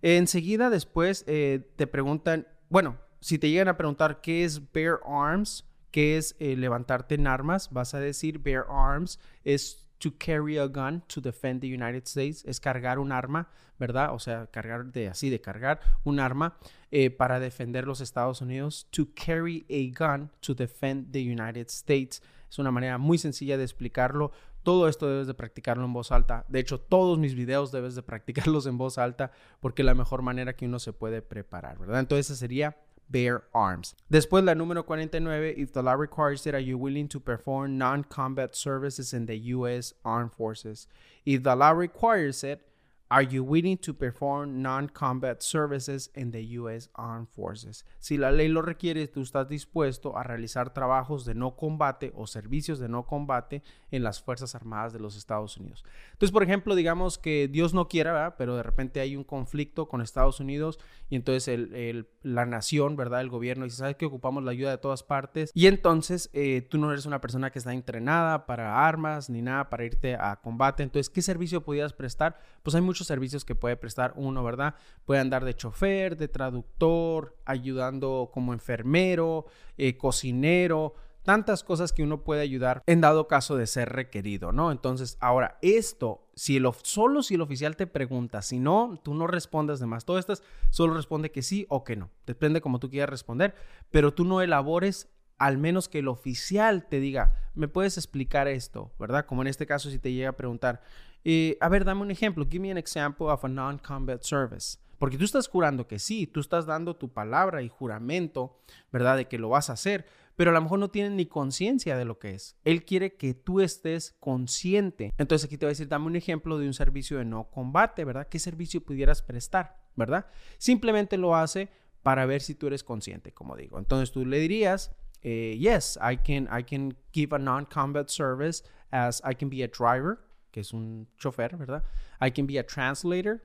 Enseguida 0.02 0.70
después 0.70 1.24
eh, 1.28 1.72
te 1.78 1.88
preguntan, 1.88 2.46
bueno, 2.68 2.98
si 3.20 3.38
te 3.38 3.50
llegan 3.50 3.68
a 3.68 3.78
preguntar 3.78 4.22
qué 4.22 4.44
es 4.44 4.72
bear 4.72 5.00
arms, 5.06 5.64
¿Qué 5.92 6.18
es 6.18 6.36
eh, 6.40 6.56
levantarte 6.56 7.16
en 7.16 7.28
armas? 7.28 7.70
Vas 7.72 7.94
a 7.94 8.00
decir 8.00 8.40
bear 8.40 8.66
arms 8.70 9.20
es 9.44 9.88
to 10.00 10.14
carry 10.18 10.58
a 10.58 10.68
gun 10.68 11.02
to 11.08 11.22
defend 11.22 11.62
the 11.62 11.68
United 11.68 12.04
States, 12.06 12.46
es 12.46 12.60
cargar 12.60 13.00
un 13.00 13.12
arma, 13.12 13.50
¿verdad? 13.80 14.14
O 14.14 14.20
sea, 14.20 14.46
cargar 14.48 14.92
de 14.92 15.08
así, 15.08 15.30
de 15.30 15.42
cargar 15.42 15.80
un 16.04 16.20
arma 16.20 16.58
eh, 16.92 17.10
para 17.10 17.40
defender 17.40 17.88
los 17.88 18.02
Estados 18.02 18.42
Unidos. 18.42 18.88
To 18.92 19.08
carry 19.16 19.66
a 19.70 19.98
gun 19.98 20.30
to 20.42 20.54
defend 20.54 21.12
the 21.12 21.22
United 21.22 21.68
States. 21.70 22.22
Es 22.48 22.60
una 22.60 22.70
manera 22.70 22.98
muy 22.98 23.18
sencilla 23.18 23.58
de 23.58 23.64
explicarlo. 23.64 24.32
Todo 24.62 24.88
esto 24.90 25.10
debes 25.10 25.28
de 25.28 25.34
practicarlo 25.34 25.86
en 25.86 25.94
voz 25.94 26.12
alta. 26.12 26.46
De 26.48 26.60
hecho, 26.60 26.80
todos 26.80 27.18
mis 27.18 27.34
videos 27.34 27.72
debes 27.72 27.96
de 27.96 28.04
practicarlos 28.04 28.68
en 28.68 28.78
voz 28.78 28.98
alta 28.98 29.32
porque 29.62 29.82
es 29.82 29.86
la 29.88 29.96
mejor 29.96 30.22
manera 30.22 30.56
que 30.56 30.66
uno 30.66 30.78
se 30.78 30.94
puede 30.94 31.22
preparar, 31.24 31.80
¿verdad? 31.80 32.02
Entonces, 32.02 32.30
esa 32.30 32.36
sería 32.36 32.78
bear 33.10 33.44
arms. 33.54 33.96
Después 34.12 34.44
la 34.44 34.54
número 34.54 34.86
49, 34.86 35.56
if 35.58 35.74
the 35.74 35.82
law 35.82 35.94
requires 35.94 36.46
it, 36.46 36.54
are 36.54 36.60
you 36.60 36.78
willing 36.78 37.08
to 37.08 37.20
perform 37.20 37.78
non-combat 37.78 38.56
services 38.56 39.14
in 39.14 39.26
the 39.26 39.38
U.S. 39.56 39.94
Armed 40.04 40.34
Forces? 40.34 40.88
If 41.26 41.44
the 41.44 41.56
law 41.56 41.72
requires 41.72 42.44
it, 42.44 42.67
Are 43.10 43.26
you 43.26 43.42
willing 43.42 43.78
to 43.78 43.94
perform 43.94 44.62
non-combat 44.62 45.42
services 45.42 46.12
in 46.14 46.32
the 46.32 46.44
U.S. 46.60 46.90
Armed 46.94 47.30
Forces? 47.30 47.86
Si 48.00 48.18
la 48.18 48.32
ley 48.32 48.50
lo 48.50 48.62
requiere, 48.62 49.08
tú 49.08 49.22
estás 49.22 49.48
dispuesto 49.48 50.18
a 50.18 50.24
realizar 50.24 50.74
trabajos 50.74 51.24
de 51.24 51.34
no 51.34 51.56
combate 51.56 52.12
o 52.16 52.28
servicios 52.28 52.80
de 52.80 52.90
no 52.90 53.06
combate 53.06 53.64
en 53.92 54.04
las 54.04 54.22
Fuerzas 54.22 54.56
Armadas 54.56 54.92
de 54.92 55.00
los 55.00 55.16
Estados 55.16 55.56
Unidos. 55.56 55.86
Entonces, 56.12 56.34
por 56.34 56.44
ejemplo, 56.44 56.76
digamos 56.76 57.18
que 57.18 57.48
Dios 57.48 57.74
no 57.74 57.88
quiera, 57.88 58.12
¿verdad? 58.12 58.36
pero 58.38 58.58
de 58.58 58.64
repente 58.64 59.00
hay 59.00 59.16
un 59.16 59.24
conflicto 59.24 59.88
con 59.88 60.02
Estados 60.02 60.42
Unidos 60.42 60.78
y 61.10 61.16
entonces 61.16 61.48
el, 61.48 62.10
la 62.24 62.46
nación, 62.46 62.98
¿verdad? 62.98 63.22
El 63.22 63.30
gobierno 63.30 63.64
dice, 63.64 63.78
¿sabes 63.78 63.96
que 63.96 64.06
ocupamos 64.06 64.44
la 64.44 64.52
ayuda 64.52 64.72
de 64.72 64.78
todas 64.80 65.04
partes? 65.04 65.52
Y 65.54 65.68
entonces 65.68 66.30
eh, 66.34 66.62
tú 66.70 66.78
no 66.78 66.92
eres 66.92 67.06
una 67.06 67.22
persona 67.22 67.52
que 67.52 67.60
está 67.60 67.74
entrenada 67.74 68.46
para 68.46 68.86
armas 68.86 69.30
ni 69.30 69.42
nada 69.42 69.70
para 69.70 69.86
irte 69.86 70.16
a 70.16 70.36
combate. 70.42 70.84
Entonces, 70.84 71.10
¿qué 71.10 71.22
servicio 71.22 71.64
podías 71.64 71.94
prestar? 71.94 72.40
Pues 72.64 72.76
hay 72.76 72.82
muchos 72.82 72.97
servicios 73.06 73.46
que 73.46 73.54
puede 73.54 73.78
prestar 73.78 74.14
uno, 74.16 74.44
¿verdad? 74.44 74.76
Puede 75.06 75.22
andar 75.22 75.46
de 75.46 75.56
chofer, 75.56 76.18
de 76.18 76.28
traductor, 76.28 77.38
ayudando 77.46 78.32
como 78.34 78.54
enfermero, 78.54 79.46
eh, 79.78 79.98
cocinero, 79.98 80.96
tantas 81.28 81.66
cosas 81.66 81.92
que 81.92 82.04
uno 82.04 82.24
puede 82.24 82.40
ayudar 82.40 82.84
en 82.88 83.02
dado 83.02 83.28
caso 83.28 83.58
de 83.58 83.68
ser 83.68 83.90
requerido, 83.90 84.54
¿no? 84.54 84.72
Entonces, 84.72 85.18
ahora, 85.20 85.58
esto, 85.62 86.26
si 86.36 86.56
el, 86.56 86.66
solo 86.84 87.22
si 87.22 87.36
el 87.36 87.42
oficial 87.42 87.76
te 87.76 87.86
pregunta, 87.86 88.42
si 88.42 88.60
no, 88.60 88.98
tú 89.04 89.14
no 89.14 89.28
respondes 89.28 89.82
de 89.82 89.88
más. 89.88 90.06
Todo 90.06 90.22
solo 90.70 90.94
responde 90.94 91.30
que 91.30 91.42
sí 91.42 91.66
o 91.68 91.84
que 91.84 91.98
no. 91.98 92.10
Depende 92.26 92.62
como 92.62 92.80
tú 92.80 92.90
quieras 92.90 93.10
responder, 93.10 93.56
pero 93.92 94.14
tú 94.14 94.24
no 94.24 94.42
elabores 94.42 95.10
al 95.38 95.58
menos 95.58 95.88
que 95.88 96.00
el 96.00 96.08
oficial 96.08 96.88
te 96.88 97.00
diga, 97.00 97.34
¿me 97.54 97.68
puedes 97.68 97.98
explicar 97.98 98.48
esto? 98.48 98.92
¿Verdad? 99.00 99.26
Como 99.26 99.42
en 99.42 99.48
este 99.48 99.66
caso, 99.66 99.90
si 99.90 100.00
te 100.00 100.12
llega 100.12 100.30
a 100.30 100.38
preguntar, 100.38 100.82
eh, 101.24 101.58
a 101.62 101.70
ver, 101.70 101.86
dame 101.86 102.02
un 102.02 102.12
ejemplo. 102.12 102.48
Give 102.50 102.62
me 102.62 102.72
an 102.72 102.78
example 102.78 103.28
of 103.28 103.44
a 103.44 103.48
non-combat 103.48 104.24
service. 104.24 104.80
Porque 104.98 105.18
tú 105.18 105.26
estás 105.26 105.48
jurando 105.48 105.88
que 105.88 106.00
sí, 106.00 106.26
tú 106.26 106.40
estás 106.40 106.66
dando 106.66 106.96
tu 106.96 107.10
palabra 107.10 107.62
y 107.62 107.70
juramento, 107.70 108.60
¿verdad? 108.92 109.18
De 109.18 109.28
que 109.28 109.38
lo 109.38 109.50
vas 109.50 109.70
a 109.70 109.74
hacer, 109.74 110.06
pero 110.36 110.52
a 110.52 110.54
lo 110.54 110.62
mejor 110.62 110.80
no 110.80 110.90
tienen 110.90 111.16
ni 111.16 111.28
conciencia 111.28 111.98
de 111.98 112.06
lo 112.06 112.18
que 112.18 112.34
es. 112.34 112.56
Él 112.64 112.84
quiere 112.84 113.16
que 113.16 113.34
tú 113.34 113.62
estés 113.62 114.16
consciente. 114.20 115.14
Entonces 115.18 115.46
aquí 115.46 115.58
te 115.58 115.66
voy 115.66 115.72
a 115.72 115.74
decir, 115.74 115.88
dame 115.88 116.08
un 116.08 116.16
ejemplo 116.16 116.58
de 116.58 116.66
un 116.66 116.74
servicio 116.74 117.18
de 117.20 117.26
no 117.26 117.50
combate, 117.52 118.06
¿verdad? 118.06 118.28
¿Qué 118.28 118.40
servicio 118.40 118.82
pudieras 118.82 119.22
prestar, 119.22 119.78
¿verdad? 119.96 120.26
Simplemente 120.58 121.18
lo 121.18 121.36
hace 121.36 121.70
para 122.02 122.26
ver 122.26 122.42
si 122.42 122.56
tú 122.56 122.68
eres 122.68 122.84
consciente, 122.84 123.34
como 123.34 123.56
digo. 123.56 123.78
Entonces 123.78 124.12
tú 124.12 124.26
le 124.26 124.40
dirías, 124.40 124.96
eh, 125.24 125.56
yes, 125.58 125.98
I 126.02 126.16
can, 126.16 126.48
I 126.52 126.64
can 126.64 126.94
give 127.12 127.34
a 127.34 127.40
non-combat 127.40 128.10
service 128.10 128.64
as 128.92 129.22
I 129.24 129.34
can 129.34 129.50
be 129.50 129.64
a 129.64 129.68
driver 129.68 130.20
que 130.58 130.62
es 130.62 130.74
un 130.74 131.08
chofer, 131.18 131.56
¿verdad? 131.56 131.84
I 132.20 132.32
can 132.32 132.48
be 132.48 132.58
a 132.58 132.64
translator, 132.64 133.44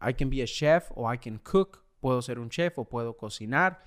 I 0.00 0.12
can 0.12 0.30
be 0.30 0.42
a 0.42 0.46
chef 0.46 0.90
o 0.96 1.08
I 1.08 1.16
can 1.16 1.38
cook, 1.38 1.84
puedo 2.00 2.20
ser 2.22 2.40
un 2.40 2.50
chef 2.50 2.76
o 2.76 2.84
puedo 2.84 3.16
cocinar. 3.16 3.80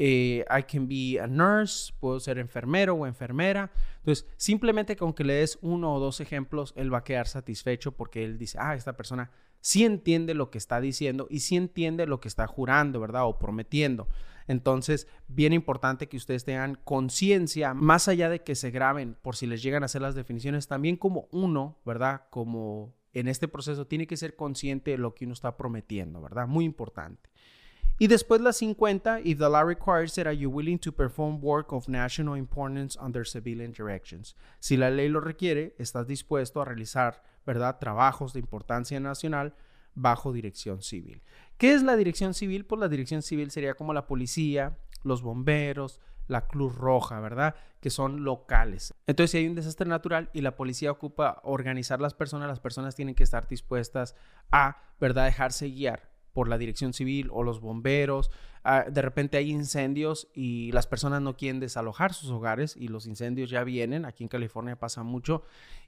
Eh, 0.00 0.44
I 0.48 0.62
can 0.62 0.86
be 0.86 1.18
a 1.20 1.26
nurse, 1.26 1.92
puedo 1.98 2.20
ser 2.20 2.38
enfermero 2.38 2.94
o 2.94 3.04
enfermera. 3.04 3.72
Entonces, 3.96 4.28
simplemente 4.36 4.94
con 4.94 5.12
que 5.12 5.24
le 5.24 5.34
des 5.34 5.58
uno 5.60 5.92
o 5.92 5.98
dos 5.98 6.20
ejemplos, 6.20 6.72
él 6.76 6.94
va 6.94 6.98
a 6.98 7.04
quedar 7.04 7.26
satisfecho 7.26 7.90
porque 7.90 8.24
él 8.24 8.38
dice, 8.38 8.58
ah, 8.60 8.76
esta 8.76 8.96
persona 8.96 9.32
sí 9.60 9.84
entiende 9.84 10.34
lo 10.34 10.50
que 10.50 10.58
está 10.58 10.80
diciendo 10.80 11.26
y 11.28 11.40
sí 11.40 11.56
entiende 11.56 12.06
lo 12.06 12.20
que 12.20 12.28
está 12.28 12.46
jurando, 12.46 13.00
¿verdad? 13.00 13.26
O 13.26 13.40
prometiendo. 13.40 14.06
Entonces, 14.48 15.06
bien 15.28 15.52
importante 15.52 16.08
que 16.08 16.16
ustedes 16.16 16.44
tengan 16.44 16.74
conciencia, 16.82 17.74
más 17.74 18.08
allá 18.08 18.28
de 18.28 18.42
que 18.42 18.54
se 18.54 18.70
graben 18.70 19.14
por 19.22 19.36
si 19.36 19.46
les 19.46 19.62
llegan 19.62 19.82
a 19.82 19.86
hacer 19.86 20.02
las 20.02 20.14
definiciones, 20.14 20.66
también 20.66 20.96
como 20.96 21.28
uno, 21.30 21.78
¿verdad? 21.84 22.22
Como 22.30 22.94
en 23.12 23.28
este 23.28 23.46
proceso 23.46 23.86
tiene 23.86 24.06
que 24.06 24.16
ser 24.16 24.36
consciente 24.36 24.92
de 24.92 24.98
lo 24.98 25.14
que 25.14 25.26
uno 25.26 25.34
está 25.34 25.56
prometiendo, 25.56 26.20
¿verdad? 26.20 26.48
Muy 26.48 26.64
importante. 26.64 27.28
Y 28.00 28.06
después 28.06 28.40
la 28.40 28.52
50, 28.52 29.20
if 29.24 29.38
the 29.38 29.48
law 29.48 29.64
requires 29.64 30.16
it, 30.18 30.26
are 30.26 30.36
you 30.36 30.48
willing 30.48 30.78
to 30.78 30.92
perform 30.92 31.40
work 31.42 31.72
of 31.72 31.88
national 31.88 32.38
importance 32.38 32.96
under 32.98 33.26
civilian 33.26 33.72
directions? 33.72 34.36
Si 34.60 34.76
la 34.76 34.88
ley 34.88 35.08
lo 35.08 35.20
requiere, 35.20 35.74
estás 35.78 36.06
dispuesto 36.06 36.62
a 36.62 36.64
realizar, 36.64 37.22
¿verdad? 37.44 37.78
Trabajos 37.80 38.32
de 38.32 38.40
importancia 38.40 39.00
nacional 39.00 39.54
bajo 39.98 40.32
dirección 40.32 40.82
civil. 40.82 41.22
¿Qué 41.56 41.74
es 41.74 41.82
la 41.82 41.96
dirección 41.96 42.34
civil? 42.34 42.64
Pues 42.64 42.80
la 42.80 42.88
dirección 42.88 43.22
civil 43.22 43.50
sería 43.50 43.74
como 43.74 43.92
la 43.92 44.06
policía, 44.06 44.78
los 45.02 45.22
bomberos, 45.22 46.00
la 46.28 46.46
Cruz 46.46 46.74
Roja, 46.74 47.20
¿verdad? 47.20 47.54
Que 47.80 47.90
son 47.90 48.22
locales. 48.22 48.94
Entonces, 49.06 49.32
si 49.32 49.38
hay 49.38 49.46
un 49.46 49.54
desastre 49.54 49.88
natural 49.88 50.30
y 50.32 50.42
la 50.42 50.56
policía 50.56 50.90
ocupa 50.92 51.40
organizar 51.42 52.00
las 52.00 52.14
personas, 52.14 52.48
las 52.48 52.60
personas 52.60 52.94
tienen 52.94 53.14
que 53.14 53.24
estar 53.24 53.48
dispuestas 53.48 54.14
a, 54.50 54.82
¿verdad?, 55.00 55.24
dejarse 55.24 55.68
guiar 55.68 56.10
por 56.32 56.48
la 56.48 56.58
dirección 56.58 56.92
civil 56.92 57.30
o 57.32 57.42
los 57.42 57.60
bomberos. 57.60 58.30
Ah, 58.62 58.84
de 58.88 59.02
repente 59.02 59.38
hay 59.38 59.50
incendios 59.50 60.28
y 60.34 60.70
las 60.72 60.86
personas 60.86 61.22
no 61.22 61.36
quieren 61.36 61.58
desalojar 61.58 62.12
sus 62.12 62.30
hogares 62.30 62.76
y 62.76 62.88
los 62.88 63.06
incendios 63.06 63.50
ya 63.50 63.64
vienen. 63.64 64.04
Aquí 64.04 64.22
en 64.22 64.28
California 64.28 64.78
pasa 64.78 65.02
mucho 65.02 65.42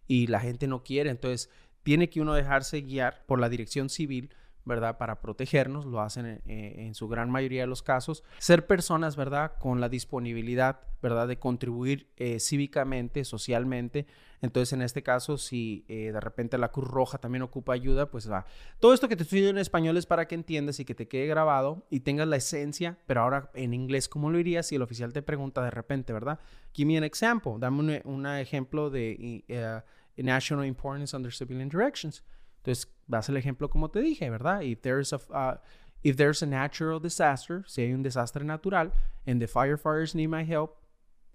y 0.09 0.27
la 0.27 0.41
gente 0.41 0.67
no 0.67 0.83
quiere. 0.83 1.11
Entonces, 1.11 1.51
tiene 1.83 2.11
que 2.11 2.21
uno 2.21 2.35
dejarse 2.35 2.81
guiar 2.83 3.25
por 3.27 3.41
la 3.41 3.49
dirección 3.49 3.89
civil 3.89 4.31
¿verdad? 4.65 4.99
Para 4.99 5.21
protegernos, 5.21 5.87
lo 5.87 6.01
hacen 6.01 6.27
eh, 6.27 6.75
en, 6.79 6.95
su 6.95 7.09
gran 7.09 7.31
mayoría 7.31 7.63
de 7.63 7.67
los 7.67 7.83
casos. 7.83 8.23
Ser 8.39 8.67
personas, 8.67 9.17
¿verdad? 9.17 9.53
Con 9.59 9.81
la 9.81 9.89
disponibilidad, 9.89 10.81
¿verdad? 11.03 11.29
De 11.29 11.39
contribuir 11.39 12.11
eh, 12.17 12.39
cívicamente, 12.41 13.25
socialmente. 13.25 14.07
Entonces, 14.43 14.73
en 14.73 14.83
este 14.83 15.03
caso, 15.03 15.39
si 15.39 15.85
eh, 15.89 16.13
de 16.13 16.21
repente 16.21 16.57
la 16.59 16.71
Cruz 16.71 16.89
Roja 16.89 17.19
también 17.19 17.43
ocupa 17.43 17.73
ayuda, 17.73 18.11
pues 18.11 18.31
va. 18.31 18.45
Todo 18.79 18.95
esto 18.95 19.09
que 19.09 19.17
te 19.17 19.25
estoy 19.25 19.41
diciendo 19.41 19.59
en 19.59 19.63
español 19.63 19.97
es 19.97 20.07
para 20.07 20.27
que 20.29 20.35
entiendas 20.35 20.79
y 20.81 20.85
que 20.85 20.95
te 20.95 21.09
quede 21.09 21.27
grabado 21.27 21.87
y 21.91 22.01
tengas 22.01 22.29
la 22.29 22.37
esencia, 22.37 22.99
pero 23.07 23.23
ahora 23.23 23.51
en 23.55 23.75
inglés, 23.75 24.09
¿cómo 24.09 24.31
lo 24.31 24.39
dirías 24.39 24.67
si 24.67 24.77
el 24.77 24.83
oficial 24.83 25.13
te 25.13 25.23
pregunta 25.23 25.63
de 25.63 25.71
repente, 25.71 26.13
¿verdad? 26.13 26.39
Give 26.73 26.87
me 26.87 26.97
an 26.97 27.05
example. 27.05 27.55
Dame 27.59 28.03
un, 28.05 28.27
ejemplo 28.27 28.91
de 28.91 29.45
National 30.23 30.65
Importance 30.65 31.15
Under 31.15 31.31
Civilian 31.31 31.69
Directions. 31.69 32.23
Entonces, 32.63 32.87
das 33.09 33.29
el 33.29 33.37
ejemplo 33.37 33.71
como 33.71 33.89
te 33.89 34.01
dije, 34.01 34.29
¿verdad? 34.31 34.63
If 34.63 34.83
there's 34.83 35.13
a, 35.13 35.21
uh, 35.31 35.59
if 36.03 36.17
there's 36.17 36.43
a 36.43 36.47
natural 36.47 37.01
disaster, 37.01 37.65
si 37.67 37.83
hay 37.83 37.93
un 37.93 38.03
desastre 38.03 38.45
natural, 38.45 38.93
and 39.27 39.41
the 39.41 39.47
firefighters 39.47 40.15
need 40.15 40.29
my 40.29 40.45
help, 40.45 40.77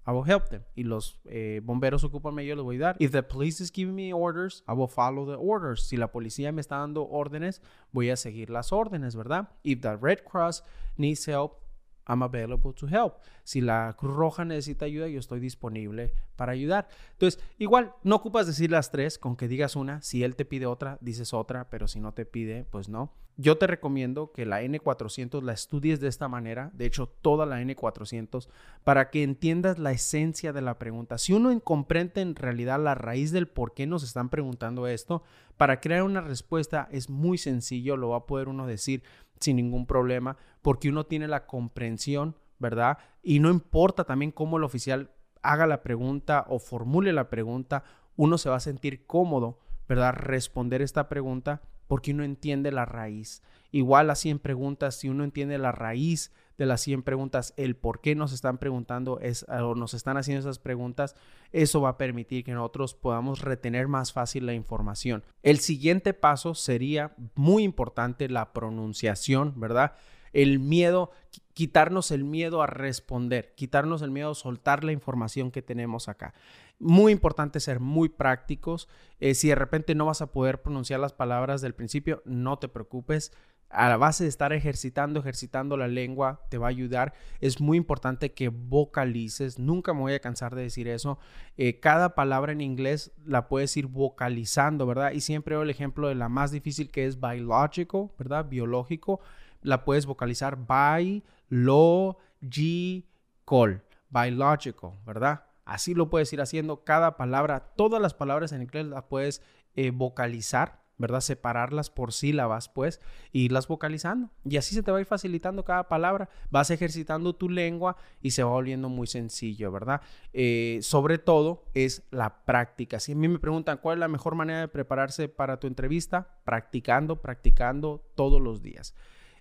I 0.08 0.12
will 0.12 0.24
help 0.24 0.50
them. 0.50 0.63
Y 0.75 0.84
los 0.84 1.20
eh, 1.25 1.62
bomberos 1.63 2.04
ocupan 2.04 2.36
yo 2.46 2.56
les 2.56 2.63
voy 2.63 2.75
a 2.75 2.80
dar. 2.80 2.96
If 3.00 3.12
the 3.12 3.24
police 3.24 3.60
is 3.60 3.72
giving 3.72 3.96
me 3.96 4.13
orders, 4.13 4.63
I 4.68 4.74
will 4.74 4.88
follow 4.88 5.25
the 5.25 5.36
orders. 5.36 5.82
Si 5.82 5.98
la 5.98 6.12
policía 6.12 6.54
me 6.54 6.62
está 6.62 6.77
dando 6.77 7.08
órdenes, 7.10 7.62
voy 7.92 8.12
a 8.12 8.15
seguir 8.15 8.51
las 8.51 8.72
órdenes, 8.72 9.15
¿verdad? 9.15 9.50
If 9.63 9.82
the 9.82 9.98
Red 9.98 10.24
Cross 10.24 10.63
needs 10.98 11.27
help, 11.27 11.60
I'm 12.07 12.21
available 12.21 12.74
to 12.74 12.88
help. 12.88 13.15
Si 13.43 13.62
la 13.62 13.95
Cruz 13.97 14.15
Roja 14.15 14.45
necesita 14.45 14.85
ayuda, 14.85 15.07
yo 15.07 15.19
estoy 15.19 15.39
disponible 15.39 16.13
para 16.35 16.51
ayudar. 16.51 16.88
Entonces, 17.13 17.41
igual, 17.57 17.93
no 18.03 18.15
ocupas 18.15 18.47
decir 18.47 18.71
las 18.71 18.91
tres, 18.91 19.17
con 19.17 19.35
que 19.35 19.47
digas 19.47 19.75
una. 19.75 20.01
Si 20.01 20.24
él 20.24 20.35
te 20.35 20.45
pide 20.45 20.65
otra, 20.65 20.97
dices 21.01 21.33
otra, 21.33 21.69
pero 21.69 21.88
si 21.88 22.00
no 22.00 22.13
te 22.13 22.25
pide, 22.25 22.65
pues 22.65 22.89
no. 22.89 23.12
Yo 23.38 23.57
te 23.57 23.67
recomiendo 23.67 24.31
que 24.31 24.45
la 24.45 24.62
N400 24.62 25.41
la 25.41 25.51
estudies 25.51 26.00
de 26.00 26.07
esta 26.07 26.29
manera, 26.29 26.71
de 26.74 26.85
hecho, 26.85 27.07
toda 27.07 27.45
la 27.45 27.62
N400, 27.62 28.47
para 28.85 29.09
que 29.09 29.24
entiendas 29.24 29.77
la 29.77 29.91
esencia 29.91 30.53
de 30.53 30.62
la 30.62 30.79
pregunta. 30.79 31.17
Si 31.17 31.33
uno 31.33 31.59
comprende 31.59 32.21
en 32.21 32.35
realidad 32.35 32.81
la 32.81 32.95
raíz 32.95 33.33
del 33.33 33.50
por 33.50 33.74
qué 33.74 33.88
nos 33.88 34.03
están 34.03 34.29
preguntando 34.29 34.88
esto, 34.88 35.21
para 35.57 35.81
crear 35.81 36.03
una 36.03 36.21
respuesta 36.21 36.88
es 36.91 37.09
muy 37.09 37.38
sencillo, 37.38 37.97
lo 37.97 38.09
va 38.09 38.17
a 38.17 38.25
poder 38.25 38.47
uno 38.47 38.67
decir 38.67 39.03
sin 39.39 39.58
ningún 39.58 39.86
problema, 39.86 40.38
porque 40.62 40.89
uno 40.89 41.06
tiene 41.06 41.27
la 41.27 41.46
comprensión, 41.46 42.36
¿verdad? 42.60 42.98
Y 43.22 43.39
no 43.39 43.50
importa 43.50 44.04
también 44.04 44.32
cómo 44.32 44.58
el 44.58 44.63
oficial 44.63 45.12
haga 45.42 45.68
la 45.68 45.84
pregunta 45.84 46.46
o 46.48 46.60
formule 46.60 47.13
la 47.13 47.30
pregunta, 47.30 47.84
uno 48.15 48.38
se 48.38 48.50
va 48.50 48.56
a 48.56 48.62
sentir 48.62 49.06
cómodo, 49.06 49.60
¿verdad? 49.88 50.13
Responder 50.13 50.82
esta 50.82 51.08
pregunta 51.08 51.62
porque 51.88 52.12
uno 52.12 52.24
entiende 52.24 52.72
la 52.72 52.86
raíz. 52.86 53.44
Igual 53.72 54.10
a 54.10 54.15
100 54.15 54.39
preguntas, 54.39 54.96
si 54.96 55.10
uno 55.10 55.24
entiende 55.24 55.58
la 55.58 55.72
raíz 55.72 56.34
de 56.57 56.65
las 56.65 56.81
100 56.81 57.03
preguntas, 57.03 57.53
el 57.57 57.75
por 57.75 58.01
qué 58.01 58.15
nos 58.15 58.31
están 58.31 58.57
preguntando 58.57 59.19
es, 59.19 59.45
o 59.50 59.75
nos 59.75 59.93
están 59.93 60.17
haciendo 60.17 60.39
esas 60.39 60.59
preguntas, 60.59 61.15
eso 61.51 61.81
va 61.81 61.89
a 61.89 61.97
permitir 61.97 62.43
que 62.43 62.53
nosotros 62.53 62.93
podamos 62.93 63.41
retener 63.41 63.88
más 63.88 64.13
fácil 64.13 64.45
la 64.45 64.53
información. 64.53 65.24
El 65.43 65.59
siguiente 65.59 66.13
paso 66.13 66.55
sería 66.55 67.13
muy 67.35 67.63
importante 67.63 68.29
la 68.29 68.53
pronunciación, 68.53 69.59
¿verdad? 69.59 69.95
El 70.31 70.59
miedo, 70.59 71.12
quitarnos 71.53 72.12
el 72.12 72.25
miedo 72.25 72.62
a 72.62 72.67
responder, 72.67 73.53
quitarnos 73.55 74.01
el 74.01 74.12
miedo 74.12 74.31
a 74.31 74.35
soltar 74.35 74.83
la 74.83 74.91
información 74.91 75.51
que 75.51 75.62
tenemos 75.62 76.09
acá. 76.09 76.33
Muy 76.77 77.13
importante 77.13 77.62
ser 77.62 77.79
muy 77.79 78.09
prácticos. 78.09 78.89
Eh, 79.21 79.33
si 79.33 79.47
de 79.47 79.55
repente 79.55 79.95
no 79.95 80.05
vas 80.05 80.21
a 80.21 80.33
poder 80.33 80.62
pronunciar 80.62 81.00
las 81.00 81.13
palabras 81.13 81.62
del 81.62 81.74
principio, 81.74 82.21
no 82.25 82.59
te 82.59 82.67
preocupes 82.67 83.31
a 83.69 83.89
la 83.89 83.98
base 83.98 84.24
de 84.24 84.29
estar 84.29 84.53
ejercitando, 84.53 85.19
ejercitando 85.19 85.75
la 85.75 85.88
lengua, 85.88 86.41
te 86.50 86.57
va 86.57 86.67
a 86.67 86.69
ayudar. 86.69 87.13
Es 87.41 87.60
muy 87.60 87.77
importante 87.77 88.34
que 88.34 88.50
vocalices. 88.50 89.60
Nunca 89.60 89.93
me 89.93 90.01
voy 90.01 90.13
a 90.13 90.19
cansar 90.19 90.55
de 90.55 90.63
decir 90.63 90.88
eso. 90.88 91.19
Eh, 91.57 91.79
cada 91.79 92.15
palabra 92.15 92.51
en 92.51 92.62
inglés 92.62 93.12
la 93.25 93.48
puedes 93.48 93.75
ir 93.75 93.88
vocalizando, 93.88 94.86
¿verdad? 94.86 95.12
Y 95.12 95.22
siempre 95.22 95.55
el 95.55 95.69
ejemplo 95.69 96.07
de 96.07 96.15
la 96.15 96.29
más 96.29 96.51
difícil 96.51 96.89
que 96.89 97.05
es 97.05 97.19
biological, 97.19 98.12
¿verdad? 98.17 98.45
Biológico. 98.45 99.19
La 99.62 99.84
puedes 99.84 100.05
vocalizar 100.05 100.57
by, 100.65 101.24
lo, 101.50 102.17
g, 102.41 103.03
col. 103.43 103.84
Biological, 104.10 104.91
¿verdad? 105.05 105.43
Así 105.65 105.95
lo 105.95 106.10
puedes 106.10 106.31
ir 106.31 106.39
haciendo. 106.39 106.84
Cada 106.84 107.17
palabra, 107.17 107.72
todas 107.75 108.01
las 108.01 108.13
palabras 108.13 108.51
en 108.51 108.62
inglés 108.62 108.86
las 108.86 109.03
puedes 109.03 109.41
eh, 109.75 109.91
vocalizar 109.91 110.85
¿verdad? 110.98 111.22
Separarlas 111.22 111.90
por 111.90 112.14
sílabas, 112.14 112.70
pues, 112.70 113.02
e 113.34 113.40
irlas 113.40 113.68
vocalizando. 113.68 114.30
Y 114.44 114.58
así 114.58 114.75
se 114.75 114.84
te 114.84 114.92
va 114.92 114.98
a 114.98 115.02
ir 115.02 115.08
facilitando 115.08 115.64
cada 115.64 115.88
palabra, 115.88 116.30
vas 116.50 116.72
ejercitando 116.72 117.36
tu 117.36 117.50
lengua 117.50 117.98
y 118.22 118.32
se 118.32 118.44
va 118.44 118.52
volviendo 118.52 118.90
muy 118.90 119.08
sencillo, 119.08 119.72
¿verdad? 119.72 120.02
Eh, 120.34 120.80
sobre 120.82 121.18
todo 121.18 121.66
es 121.74 122.04
la 122.12 122.46
práctica. 122.46 123.00
Si 123.00 123.12
a 123.12 123.16
mí 123.16 123.28
me 123.28 123.40
preguntan 123.40 123.80
cuál 123.82 123.98
es 123.98 124.00
la 124.00 124.08
mejor 124.08 124.36
manera 124.36 124.62
de 124.62 124.68
prepararse 124.68 125.28
para 125.28 125.60
tu 125.60 125.68
entrevista, 125.68 126.40
practicando, 126.44 127.22
practicando 127.22 128.04
todos 128.16 128.42
los 128.42 128.62
días. 128.62 128.96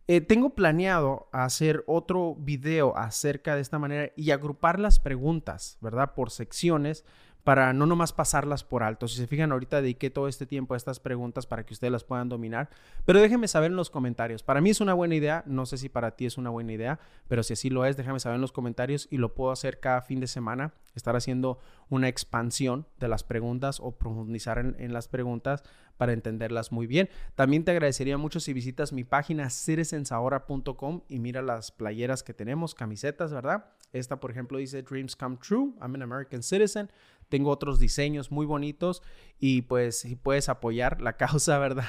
Eh, 0.07 0.21
tengo 0.21 0.51
planeado 0.51 1.29
hacer 1.33 1.83
otro 1.87 2.35
video 2.35 2.95
acerca 2.97 3.55
de 3.55 3.63
esta 3.63 3.79
manera 3.79 4.13
y 4.17 4.33
agrupar 4.33 4.79
las 4.79 4.99
preguntas, 5.01 5.79
¿verdad? 5.81 6.13
Por 6.15 6.31
secciones 6.31 7.07
para 7.45 7.75
no 7.75 7.85
nomás 7.85 8.13
pasarlas 8.13 8.65
por 8.65 8.83
alto. 8.83 9.07
Si 9.07 9.19
se 9.19 9.27
fijan, 9.27 9.53
ahorita 9.53 9.83
dediqué 9.83 10.09
todo 10.09 10.29
este 10.29 10.47
tiempo 10.47 10.73
a 10.73 10.79
estas 10.79 10.99
preguntas 10.99 11.47
para 11.47 11.65
que 11.65 11.75
ustedes 11.75 11.93
las 11.93 12.03
puedan 12.03 12.31
dominar. 12.31 12.71
Pero 13.05 13.21
déjenme 13.21 13.49
saber 13.49 13.71
en 13.71 13.77
los 13.77 13.91
comentarios. 13.91 14.43
Para 14.43 14.63
mí 14.63 14.71
es 14.71 14.81
una 14.81 14.95
buena 14.95 15.15
idea. 15.15 15.45
No 15.47 15.67
sé 15.67 15.77
si 15.77 15.91
para 15.91 16.17
ti 16.17 16.25
es 16.25 16.39
una 16.39 16.49
buena 16.49 16.73
idea, 16.73 16.99
pero 17.29 17.43
si 17.43 17.53
así 17.53 17.69
lo 17.69 17.85
es, 17.85 17.99
déjame 17.99 18.19
saber 18.19 18.37
en 18.37 18.41
los 18.41 18.53
comentarios 18.53 19.07
y 19.11 19.19
lo 19.19 19.35
puedo 19.35 19.53
hacer 19.53 19.79
cada 19.79 20.01
fin 20.01 20.21
de 20.21 20.27
semana. 20.27 20.73
Estar 20.95 21.17
haciendo 21.17 21.59
una 21.91 22.09
expansión 22.09 22.87
de 22.99 23.09
las 23.09 23.25
preguntas 23.25 23.79
o 23.79 23.93
profundizar 23.93 24.59
en, 24.59 24.93
las 24.93 25.09
preguntas 25.09 25.63
para 25.99 26.13
entenderlas 26.13 26.73
muy 26.73 26.87
bien. 26.87 27.11
También 27.35 27.65
te 27.65 27.73
agradecería 27.73 28.17
mucho 28.17 28.41
si 28.41 28.53
visitas 28.53 28.93
mi 28.93 29.05
página 29.05 29.51
citizensahora.com 29.51 31.03
y 31.09 31.19
mira 31.19 31.43
las 31.43 31.73
playeras 31.73 32.23
que 32.23 32.33
tenemos, 32.33 32.75
camisetas, 32.75 33.33
¿verdad? 33.33 33.67
Esta, 33.93 34.19
por 34.19 34.31
ejemplo, 34.31 34.59
dice 34.59 34.83
Dreams 34.83 35.15
Come 35.15 35.37
True. 35.37 35.75
I'm 35.81 35.95
an 35.95 36.03
American 36.03 36.43
citizen. 36.43 36.91
Tengo 37.29 37.51
otros 37.51 37.79
diseños 37.79 38.31
muy 38.31 38.47
bonitos 38.47 39.03
y 39.39 39.63
pues 39.63 40.01
si 40.01 40.17
puedes 40.17 40.49
apoyar 40.49 41.01
la 41.01 41.13
causa, 41.17 41.59
¿verdad? 41.59 41.87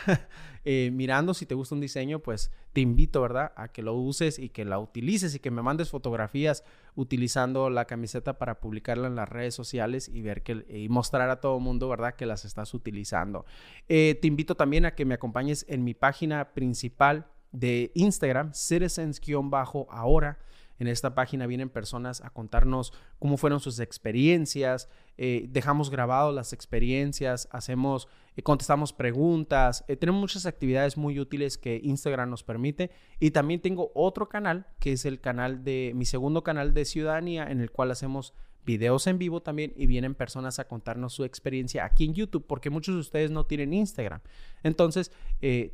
Eh, 0.64 0.90
mirando 0.92 1.34
si 1.34 1.46
te 1.46 1.54
gusta 1.54 1.76
un 1.76 1.82
diseño, 1.82 2.20
pues 2.20 2.52
te 2.74 2.82
invito, 2.82 3.22
¿verdad? 3.22 3.54
A 3.56 3.68
que 3.68 3.84
lo 3.84 3.94
uses 3.94 4.40
y 4.40 4.50
que 4.50 4.66
la 4.66 4.80
utilices 4.80 5.36
y 5.36 5.40
que 5.40 5.52
me 5.52 5.62
mandes 5.62 5.90
fotografías 5.90 6.64
utilizando 6.96 7.70
la 7.70 7.86
camiseta 7.86 8.38
para 8.40 8.60
publicarla 8.60 9.08
en 9.08 9.16
las 9.16 9.30
redes 9.30 9.54
sociales 9.54 10.10
y 10.10 10.22
ver 10.22 10.42
que 10.42 10.66
y 10.68 10.90
mostrar 10.90 11.30
a 11.30 11.40
todo 11.40 11.60
mundo, 11.60 11.88
¿verdad? 11.88 12.16
Que 12.16 12.26
las 12.26 12.46
estás 12.46 12.74
utilizando. 12.74 13.46
Eh, 13.88 14.18
te 14.20 14.28
invito 14.28 14.56
también 14.56 14.86
a 14.86 14.96
que 14.96 15.06
me 15.06 15.14
acompañes 15.14 15.66
en 15.70 15.84
mi 15.84 15.94
página 15.94 16.54
principal 16.54 17.28
de 17.52 17.92
Instagram, 17.96 18.54
citizens-ahora. 18.54 20.40
En 20.80 20.88
esta 20.88 21.16
página 21.16 21.48
vienen 21.48 21.70
personas 21.70 22.22
a 22.22 22.30
contarnos 22.30 22.94
cómo 23.20 23.38
fueron 23.38 23.60
sus 23.60 23.80
experiencias, 23.80 24.90
eh, 25.18 25.46
dejamos 25.50 25.90
grabado 25.90 26.32
las 26.34 26.52
experiencias, 26.52 27.48
hacemos, 27.52 28.08
eh, 28.36 28.42
contestamos 28.42 28.92
preguntas, 28.92 29.86
eh, 29.88 29.96
tenemos 29.96 30.20
muchas 30.20 30.46
actividades 30.46 30.98
muy 30.98 31.20
útiles 31.20 31.58
que 31.58 31.80
Instagram 31.82 32.30
nos 32.30 32.44
permite 32.44 32.92
y 33.20 33.32
también 33.32 33.62
tengo 33.62 33.92
otro 33.96 34.28
canal 34.28 34.68
que 34.80 34.92
es 34.92 35.06
el 35.06 35.22
canal 35.22 35.64
de 35.64 35.94
mi 35.96 36.06
segundo 36.06 36.44
canal 36.44 36.74
de 36.74 36.84
ciudadanía 36.84 37.50
en 37.50 37.62
el 37.62 37.72
cual 37.72 37.92
hacemos 37.92 38.34
videos 38.66 39.06
en 39.08 39.20
vivo 39.20 39.42
también 39.42 39.74
y 39.78 39.86
vienen 39.86 40.16
personas 40.16 40.58
a 40.58 40.68
contarnos 40.68 41.14
su 41.14 41.24
experiencia 41.24 41.86
aquí 41.86 42.04
en 42.04 42.16
YouTube 42.16 42.46
porque 42.48 42.72
muchos 42.72 42.96
de 42.96 43.02
ustedes 43.02 43.30
no 43.30 43.46
tienen 43.46 43.74
Instagram. 43.74 44.22
Entonces 44.64 45.12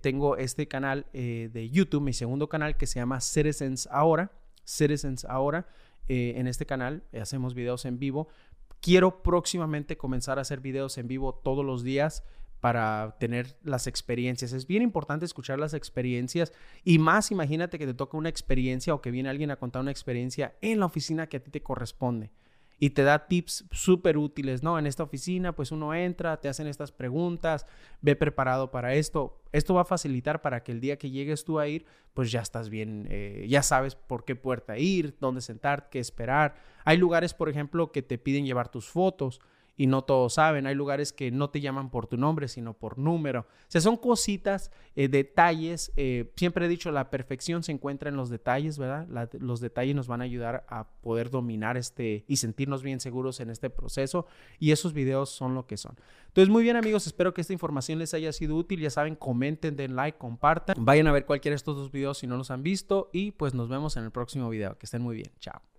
tengo 0.02 0.36
este 0.36 0.68
canal 0.68 1.06
de 1.14 1.70
YouTube, 1.72 2.02
mi 2.02 2.12
segundo 2.12 2.50
canal 2.50 2.76
que 2.76 2.88
se 2.88 3.00
llama 3.00 3.22
Citizens 3.22 3.88
Ahora 3.90 4.30
Citizens 4.72 5.26
ahora. 5.26 5.68
Eh, 6.08 6.34
en 6.38 6.48
este 6.48 6.66
canal 6.66 7.04
hacemos 7.20 7.54
videos 7.54 7.86
en 7.86 8.00
vivo. 8.00 8.28
Quiero 8.80 9.22
próximamente 9.22 9.98
comenzar 9.98 10.40
a 10.40 10.42
hacer 10.42 10.60
videos 10.60 10.98
en 10.98 11.08
vivo 11.08 11.36
todos 11.36 11.64
los 11.64 11.84
días 11.84 12.24
para 12.60 13.16
tener 13.20 13.58
las 13.64 13.88
experiencias. 13.88 14.54
Es 14.54 14.68
bien 14.68 14.82
importante 14.82 15.26
escuchar 15.26 15.60
las 15.60 15.74
experiencias 15.74 16.54
y 16.84 17.00
más 17.00 17.32
imagínate 17.32 17.78
que 17.78 17.86
te 17.86 17.94
toca 17.94 18.18
una 18.18 18.30
experiencia 18.30 18.94
o 18.94 19.02
que 19.02 19.12
viene 19.12 19.30
alguien 19.30 19.52
a 19.52 19.58
contar 19.58 19.82
una 19.82 19.92
experiencia 19.92 20.56
en 20.62 20.80
la 20.80 20.86
oficina 20.86 21.28
que 21.28 21.38
a 21.38 21.44
ti 21.44 21.52
te 21.52 21.64
corresponde 21.64 22.32
y 22.84 22.90
te 22.90 23.04
da 23.04 23.28
tips 23.28 23.66
súper 23.70 24.18
útiles, 24.18 24.64
¿no? 24.64 24.80
En 24.80 24.88
esta 24.88 25.04
oficina, 25.04 25.54
pues 25.54 25.72
uno 25.72 25.94
entra, 25.94 26.38
te 26.42 26.50
hacen 26.50 26.66
estas 26.66 26.92
preguntas, 26.92 27.68
ve 28.02 28.16
preparado 28.16 28.72
para 28.72 28.96
esto. 28.96 29.40
Esto 29.52 29.76
va 29.76 29.82
a 29.82 29.86
facilitar 29.86 30.42
para 30.42 30.64
que 30.64 30.72
el 30.72 30.82
día 30.82 30.98
que 30.98 31.12
llegues 31.12 31.46
tú 31.46 31.60
a 31.60 31.68
ir, 31.68 31.86
pues 32.16 32.32
ya 32.32 32.40
estás 32.42 32.70
bien, 32.70 33.06
eh, 33.12 33.46
ya 33.48 33.62
sabes 33.62 33.94
por 33.94 34.26
qué 34.26 34.36
puerta 34.36 34.80
ir, 34.80 35.16
dónde 35.20 35.42
sentar, 35.42 35.90
qué 35.92 36.00
esperar. 36.00 36.56
Hay 36.84 36.98
lugares, 36.98 37.36
por 37.36 37.50
ejemplo, 37.50 37.92
que 37.92 38.02
te 38.02 38.18
piden 38.18 38.48
llevar 38.48 38.70
tus 38.70 38.90
fotos 38.90 39.42
y 39.82 39.88
no 39.88 40.04
todos 40.04 40.36
saben. 40.36 40.68
Hay 40.68 40.76
lugares 40.76 41.12
que 41.12 41.32
no 41.32 41.50
te 41.50 41.60
llaman 41.60 41.90
por 41.90 42.06
tu 42.06 42.16
nombre, 42.16 42.48
sino 42.48 42.76
por 42.76 43.00
número. 43.00 43.40
O 43.40 43.66
sea, 43.68 43.82
son 43.82 43.98
cositas, 43.98 44.70
eh, 44.96 45.08
detalles. 45.08 45.92
Eh, 45.96 46.32
siempre 46.36 46.68
he 46.68 46.70
dicho, 46.70 46.92
la 46.92 47.10
perfección 47.10 47.64
se 47.64 47.72
encuentra 47.72 48.10
en 48.10 48.16
los 48.16 48.30
detalles, 48.30 48.78
¿verdad? 48.78 49.08
los 49.40 49.60
detalles 49.60 49.96
nos 49.96 50.08
van 50.08 50.22
a 50.22 50.26
ayudar 50.26 50.68
a 50.70 50.88
poder 51.02 51.32
dominar 51.32 51.78
este 51.78 52.26
y 52.28 52.38
sentirnos 52.38 52.84
bien 52.84 53.00
seguros 53.00 53.40
en 53.40 53.50
este 53.50 53.72
proceso. 53.72 54.28
Y 54.60 54.70
esos 54.70 54.94
videos 54.94 55.32
son 55.32 55.56
lo 55.56 55.66
que 55.66 55.78
son. 55.78 55.96
Entonces, 56.28 56.52
muy 56.52 56.62
bien, 56.62 56.76
amigos. 56.76 57.08
Espero 57.08 57.34
que 57.34 57.42
esta 57.42 57.54
información 57.54 57.98
les 57.98 58.14
haya 58.14 58.32
sido 58.34 58.58
útil. 58.58 58.82
Ya 58.82 58.92
saben, 58.92 59.16
comenten, 59.16 59.76
den 59.76 59.96
like, 59.96 60.20
compartan. 60.20 60.76
Vayan 60.78 61.08
a 61.08 61.12
ver 61.12 61.26
cualquiera 61.26 61.54
de 61.54 61.58
estos 61.58 61.76
dos 61.76 61.92
videos 61.92 62.20
si 62.20 62.28
no 62.28 62.38
los 62.38 62.52
han 62.52 62.62
visto. 62.62 63.10
Y 63.14 63.32
pues 63.32 63.56
nos 63.56 63.68
vemos 63.68 63.98
en 63.98 64.04
el 64.04 64.12
próximo 64.12 64.48
video. 64.48 64.78
Que 64.78 64.86
estén 64.86 65.02
muy 65.02 65.16
bien. 65.16 65.32
Chao. 65.40 65.71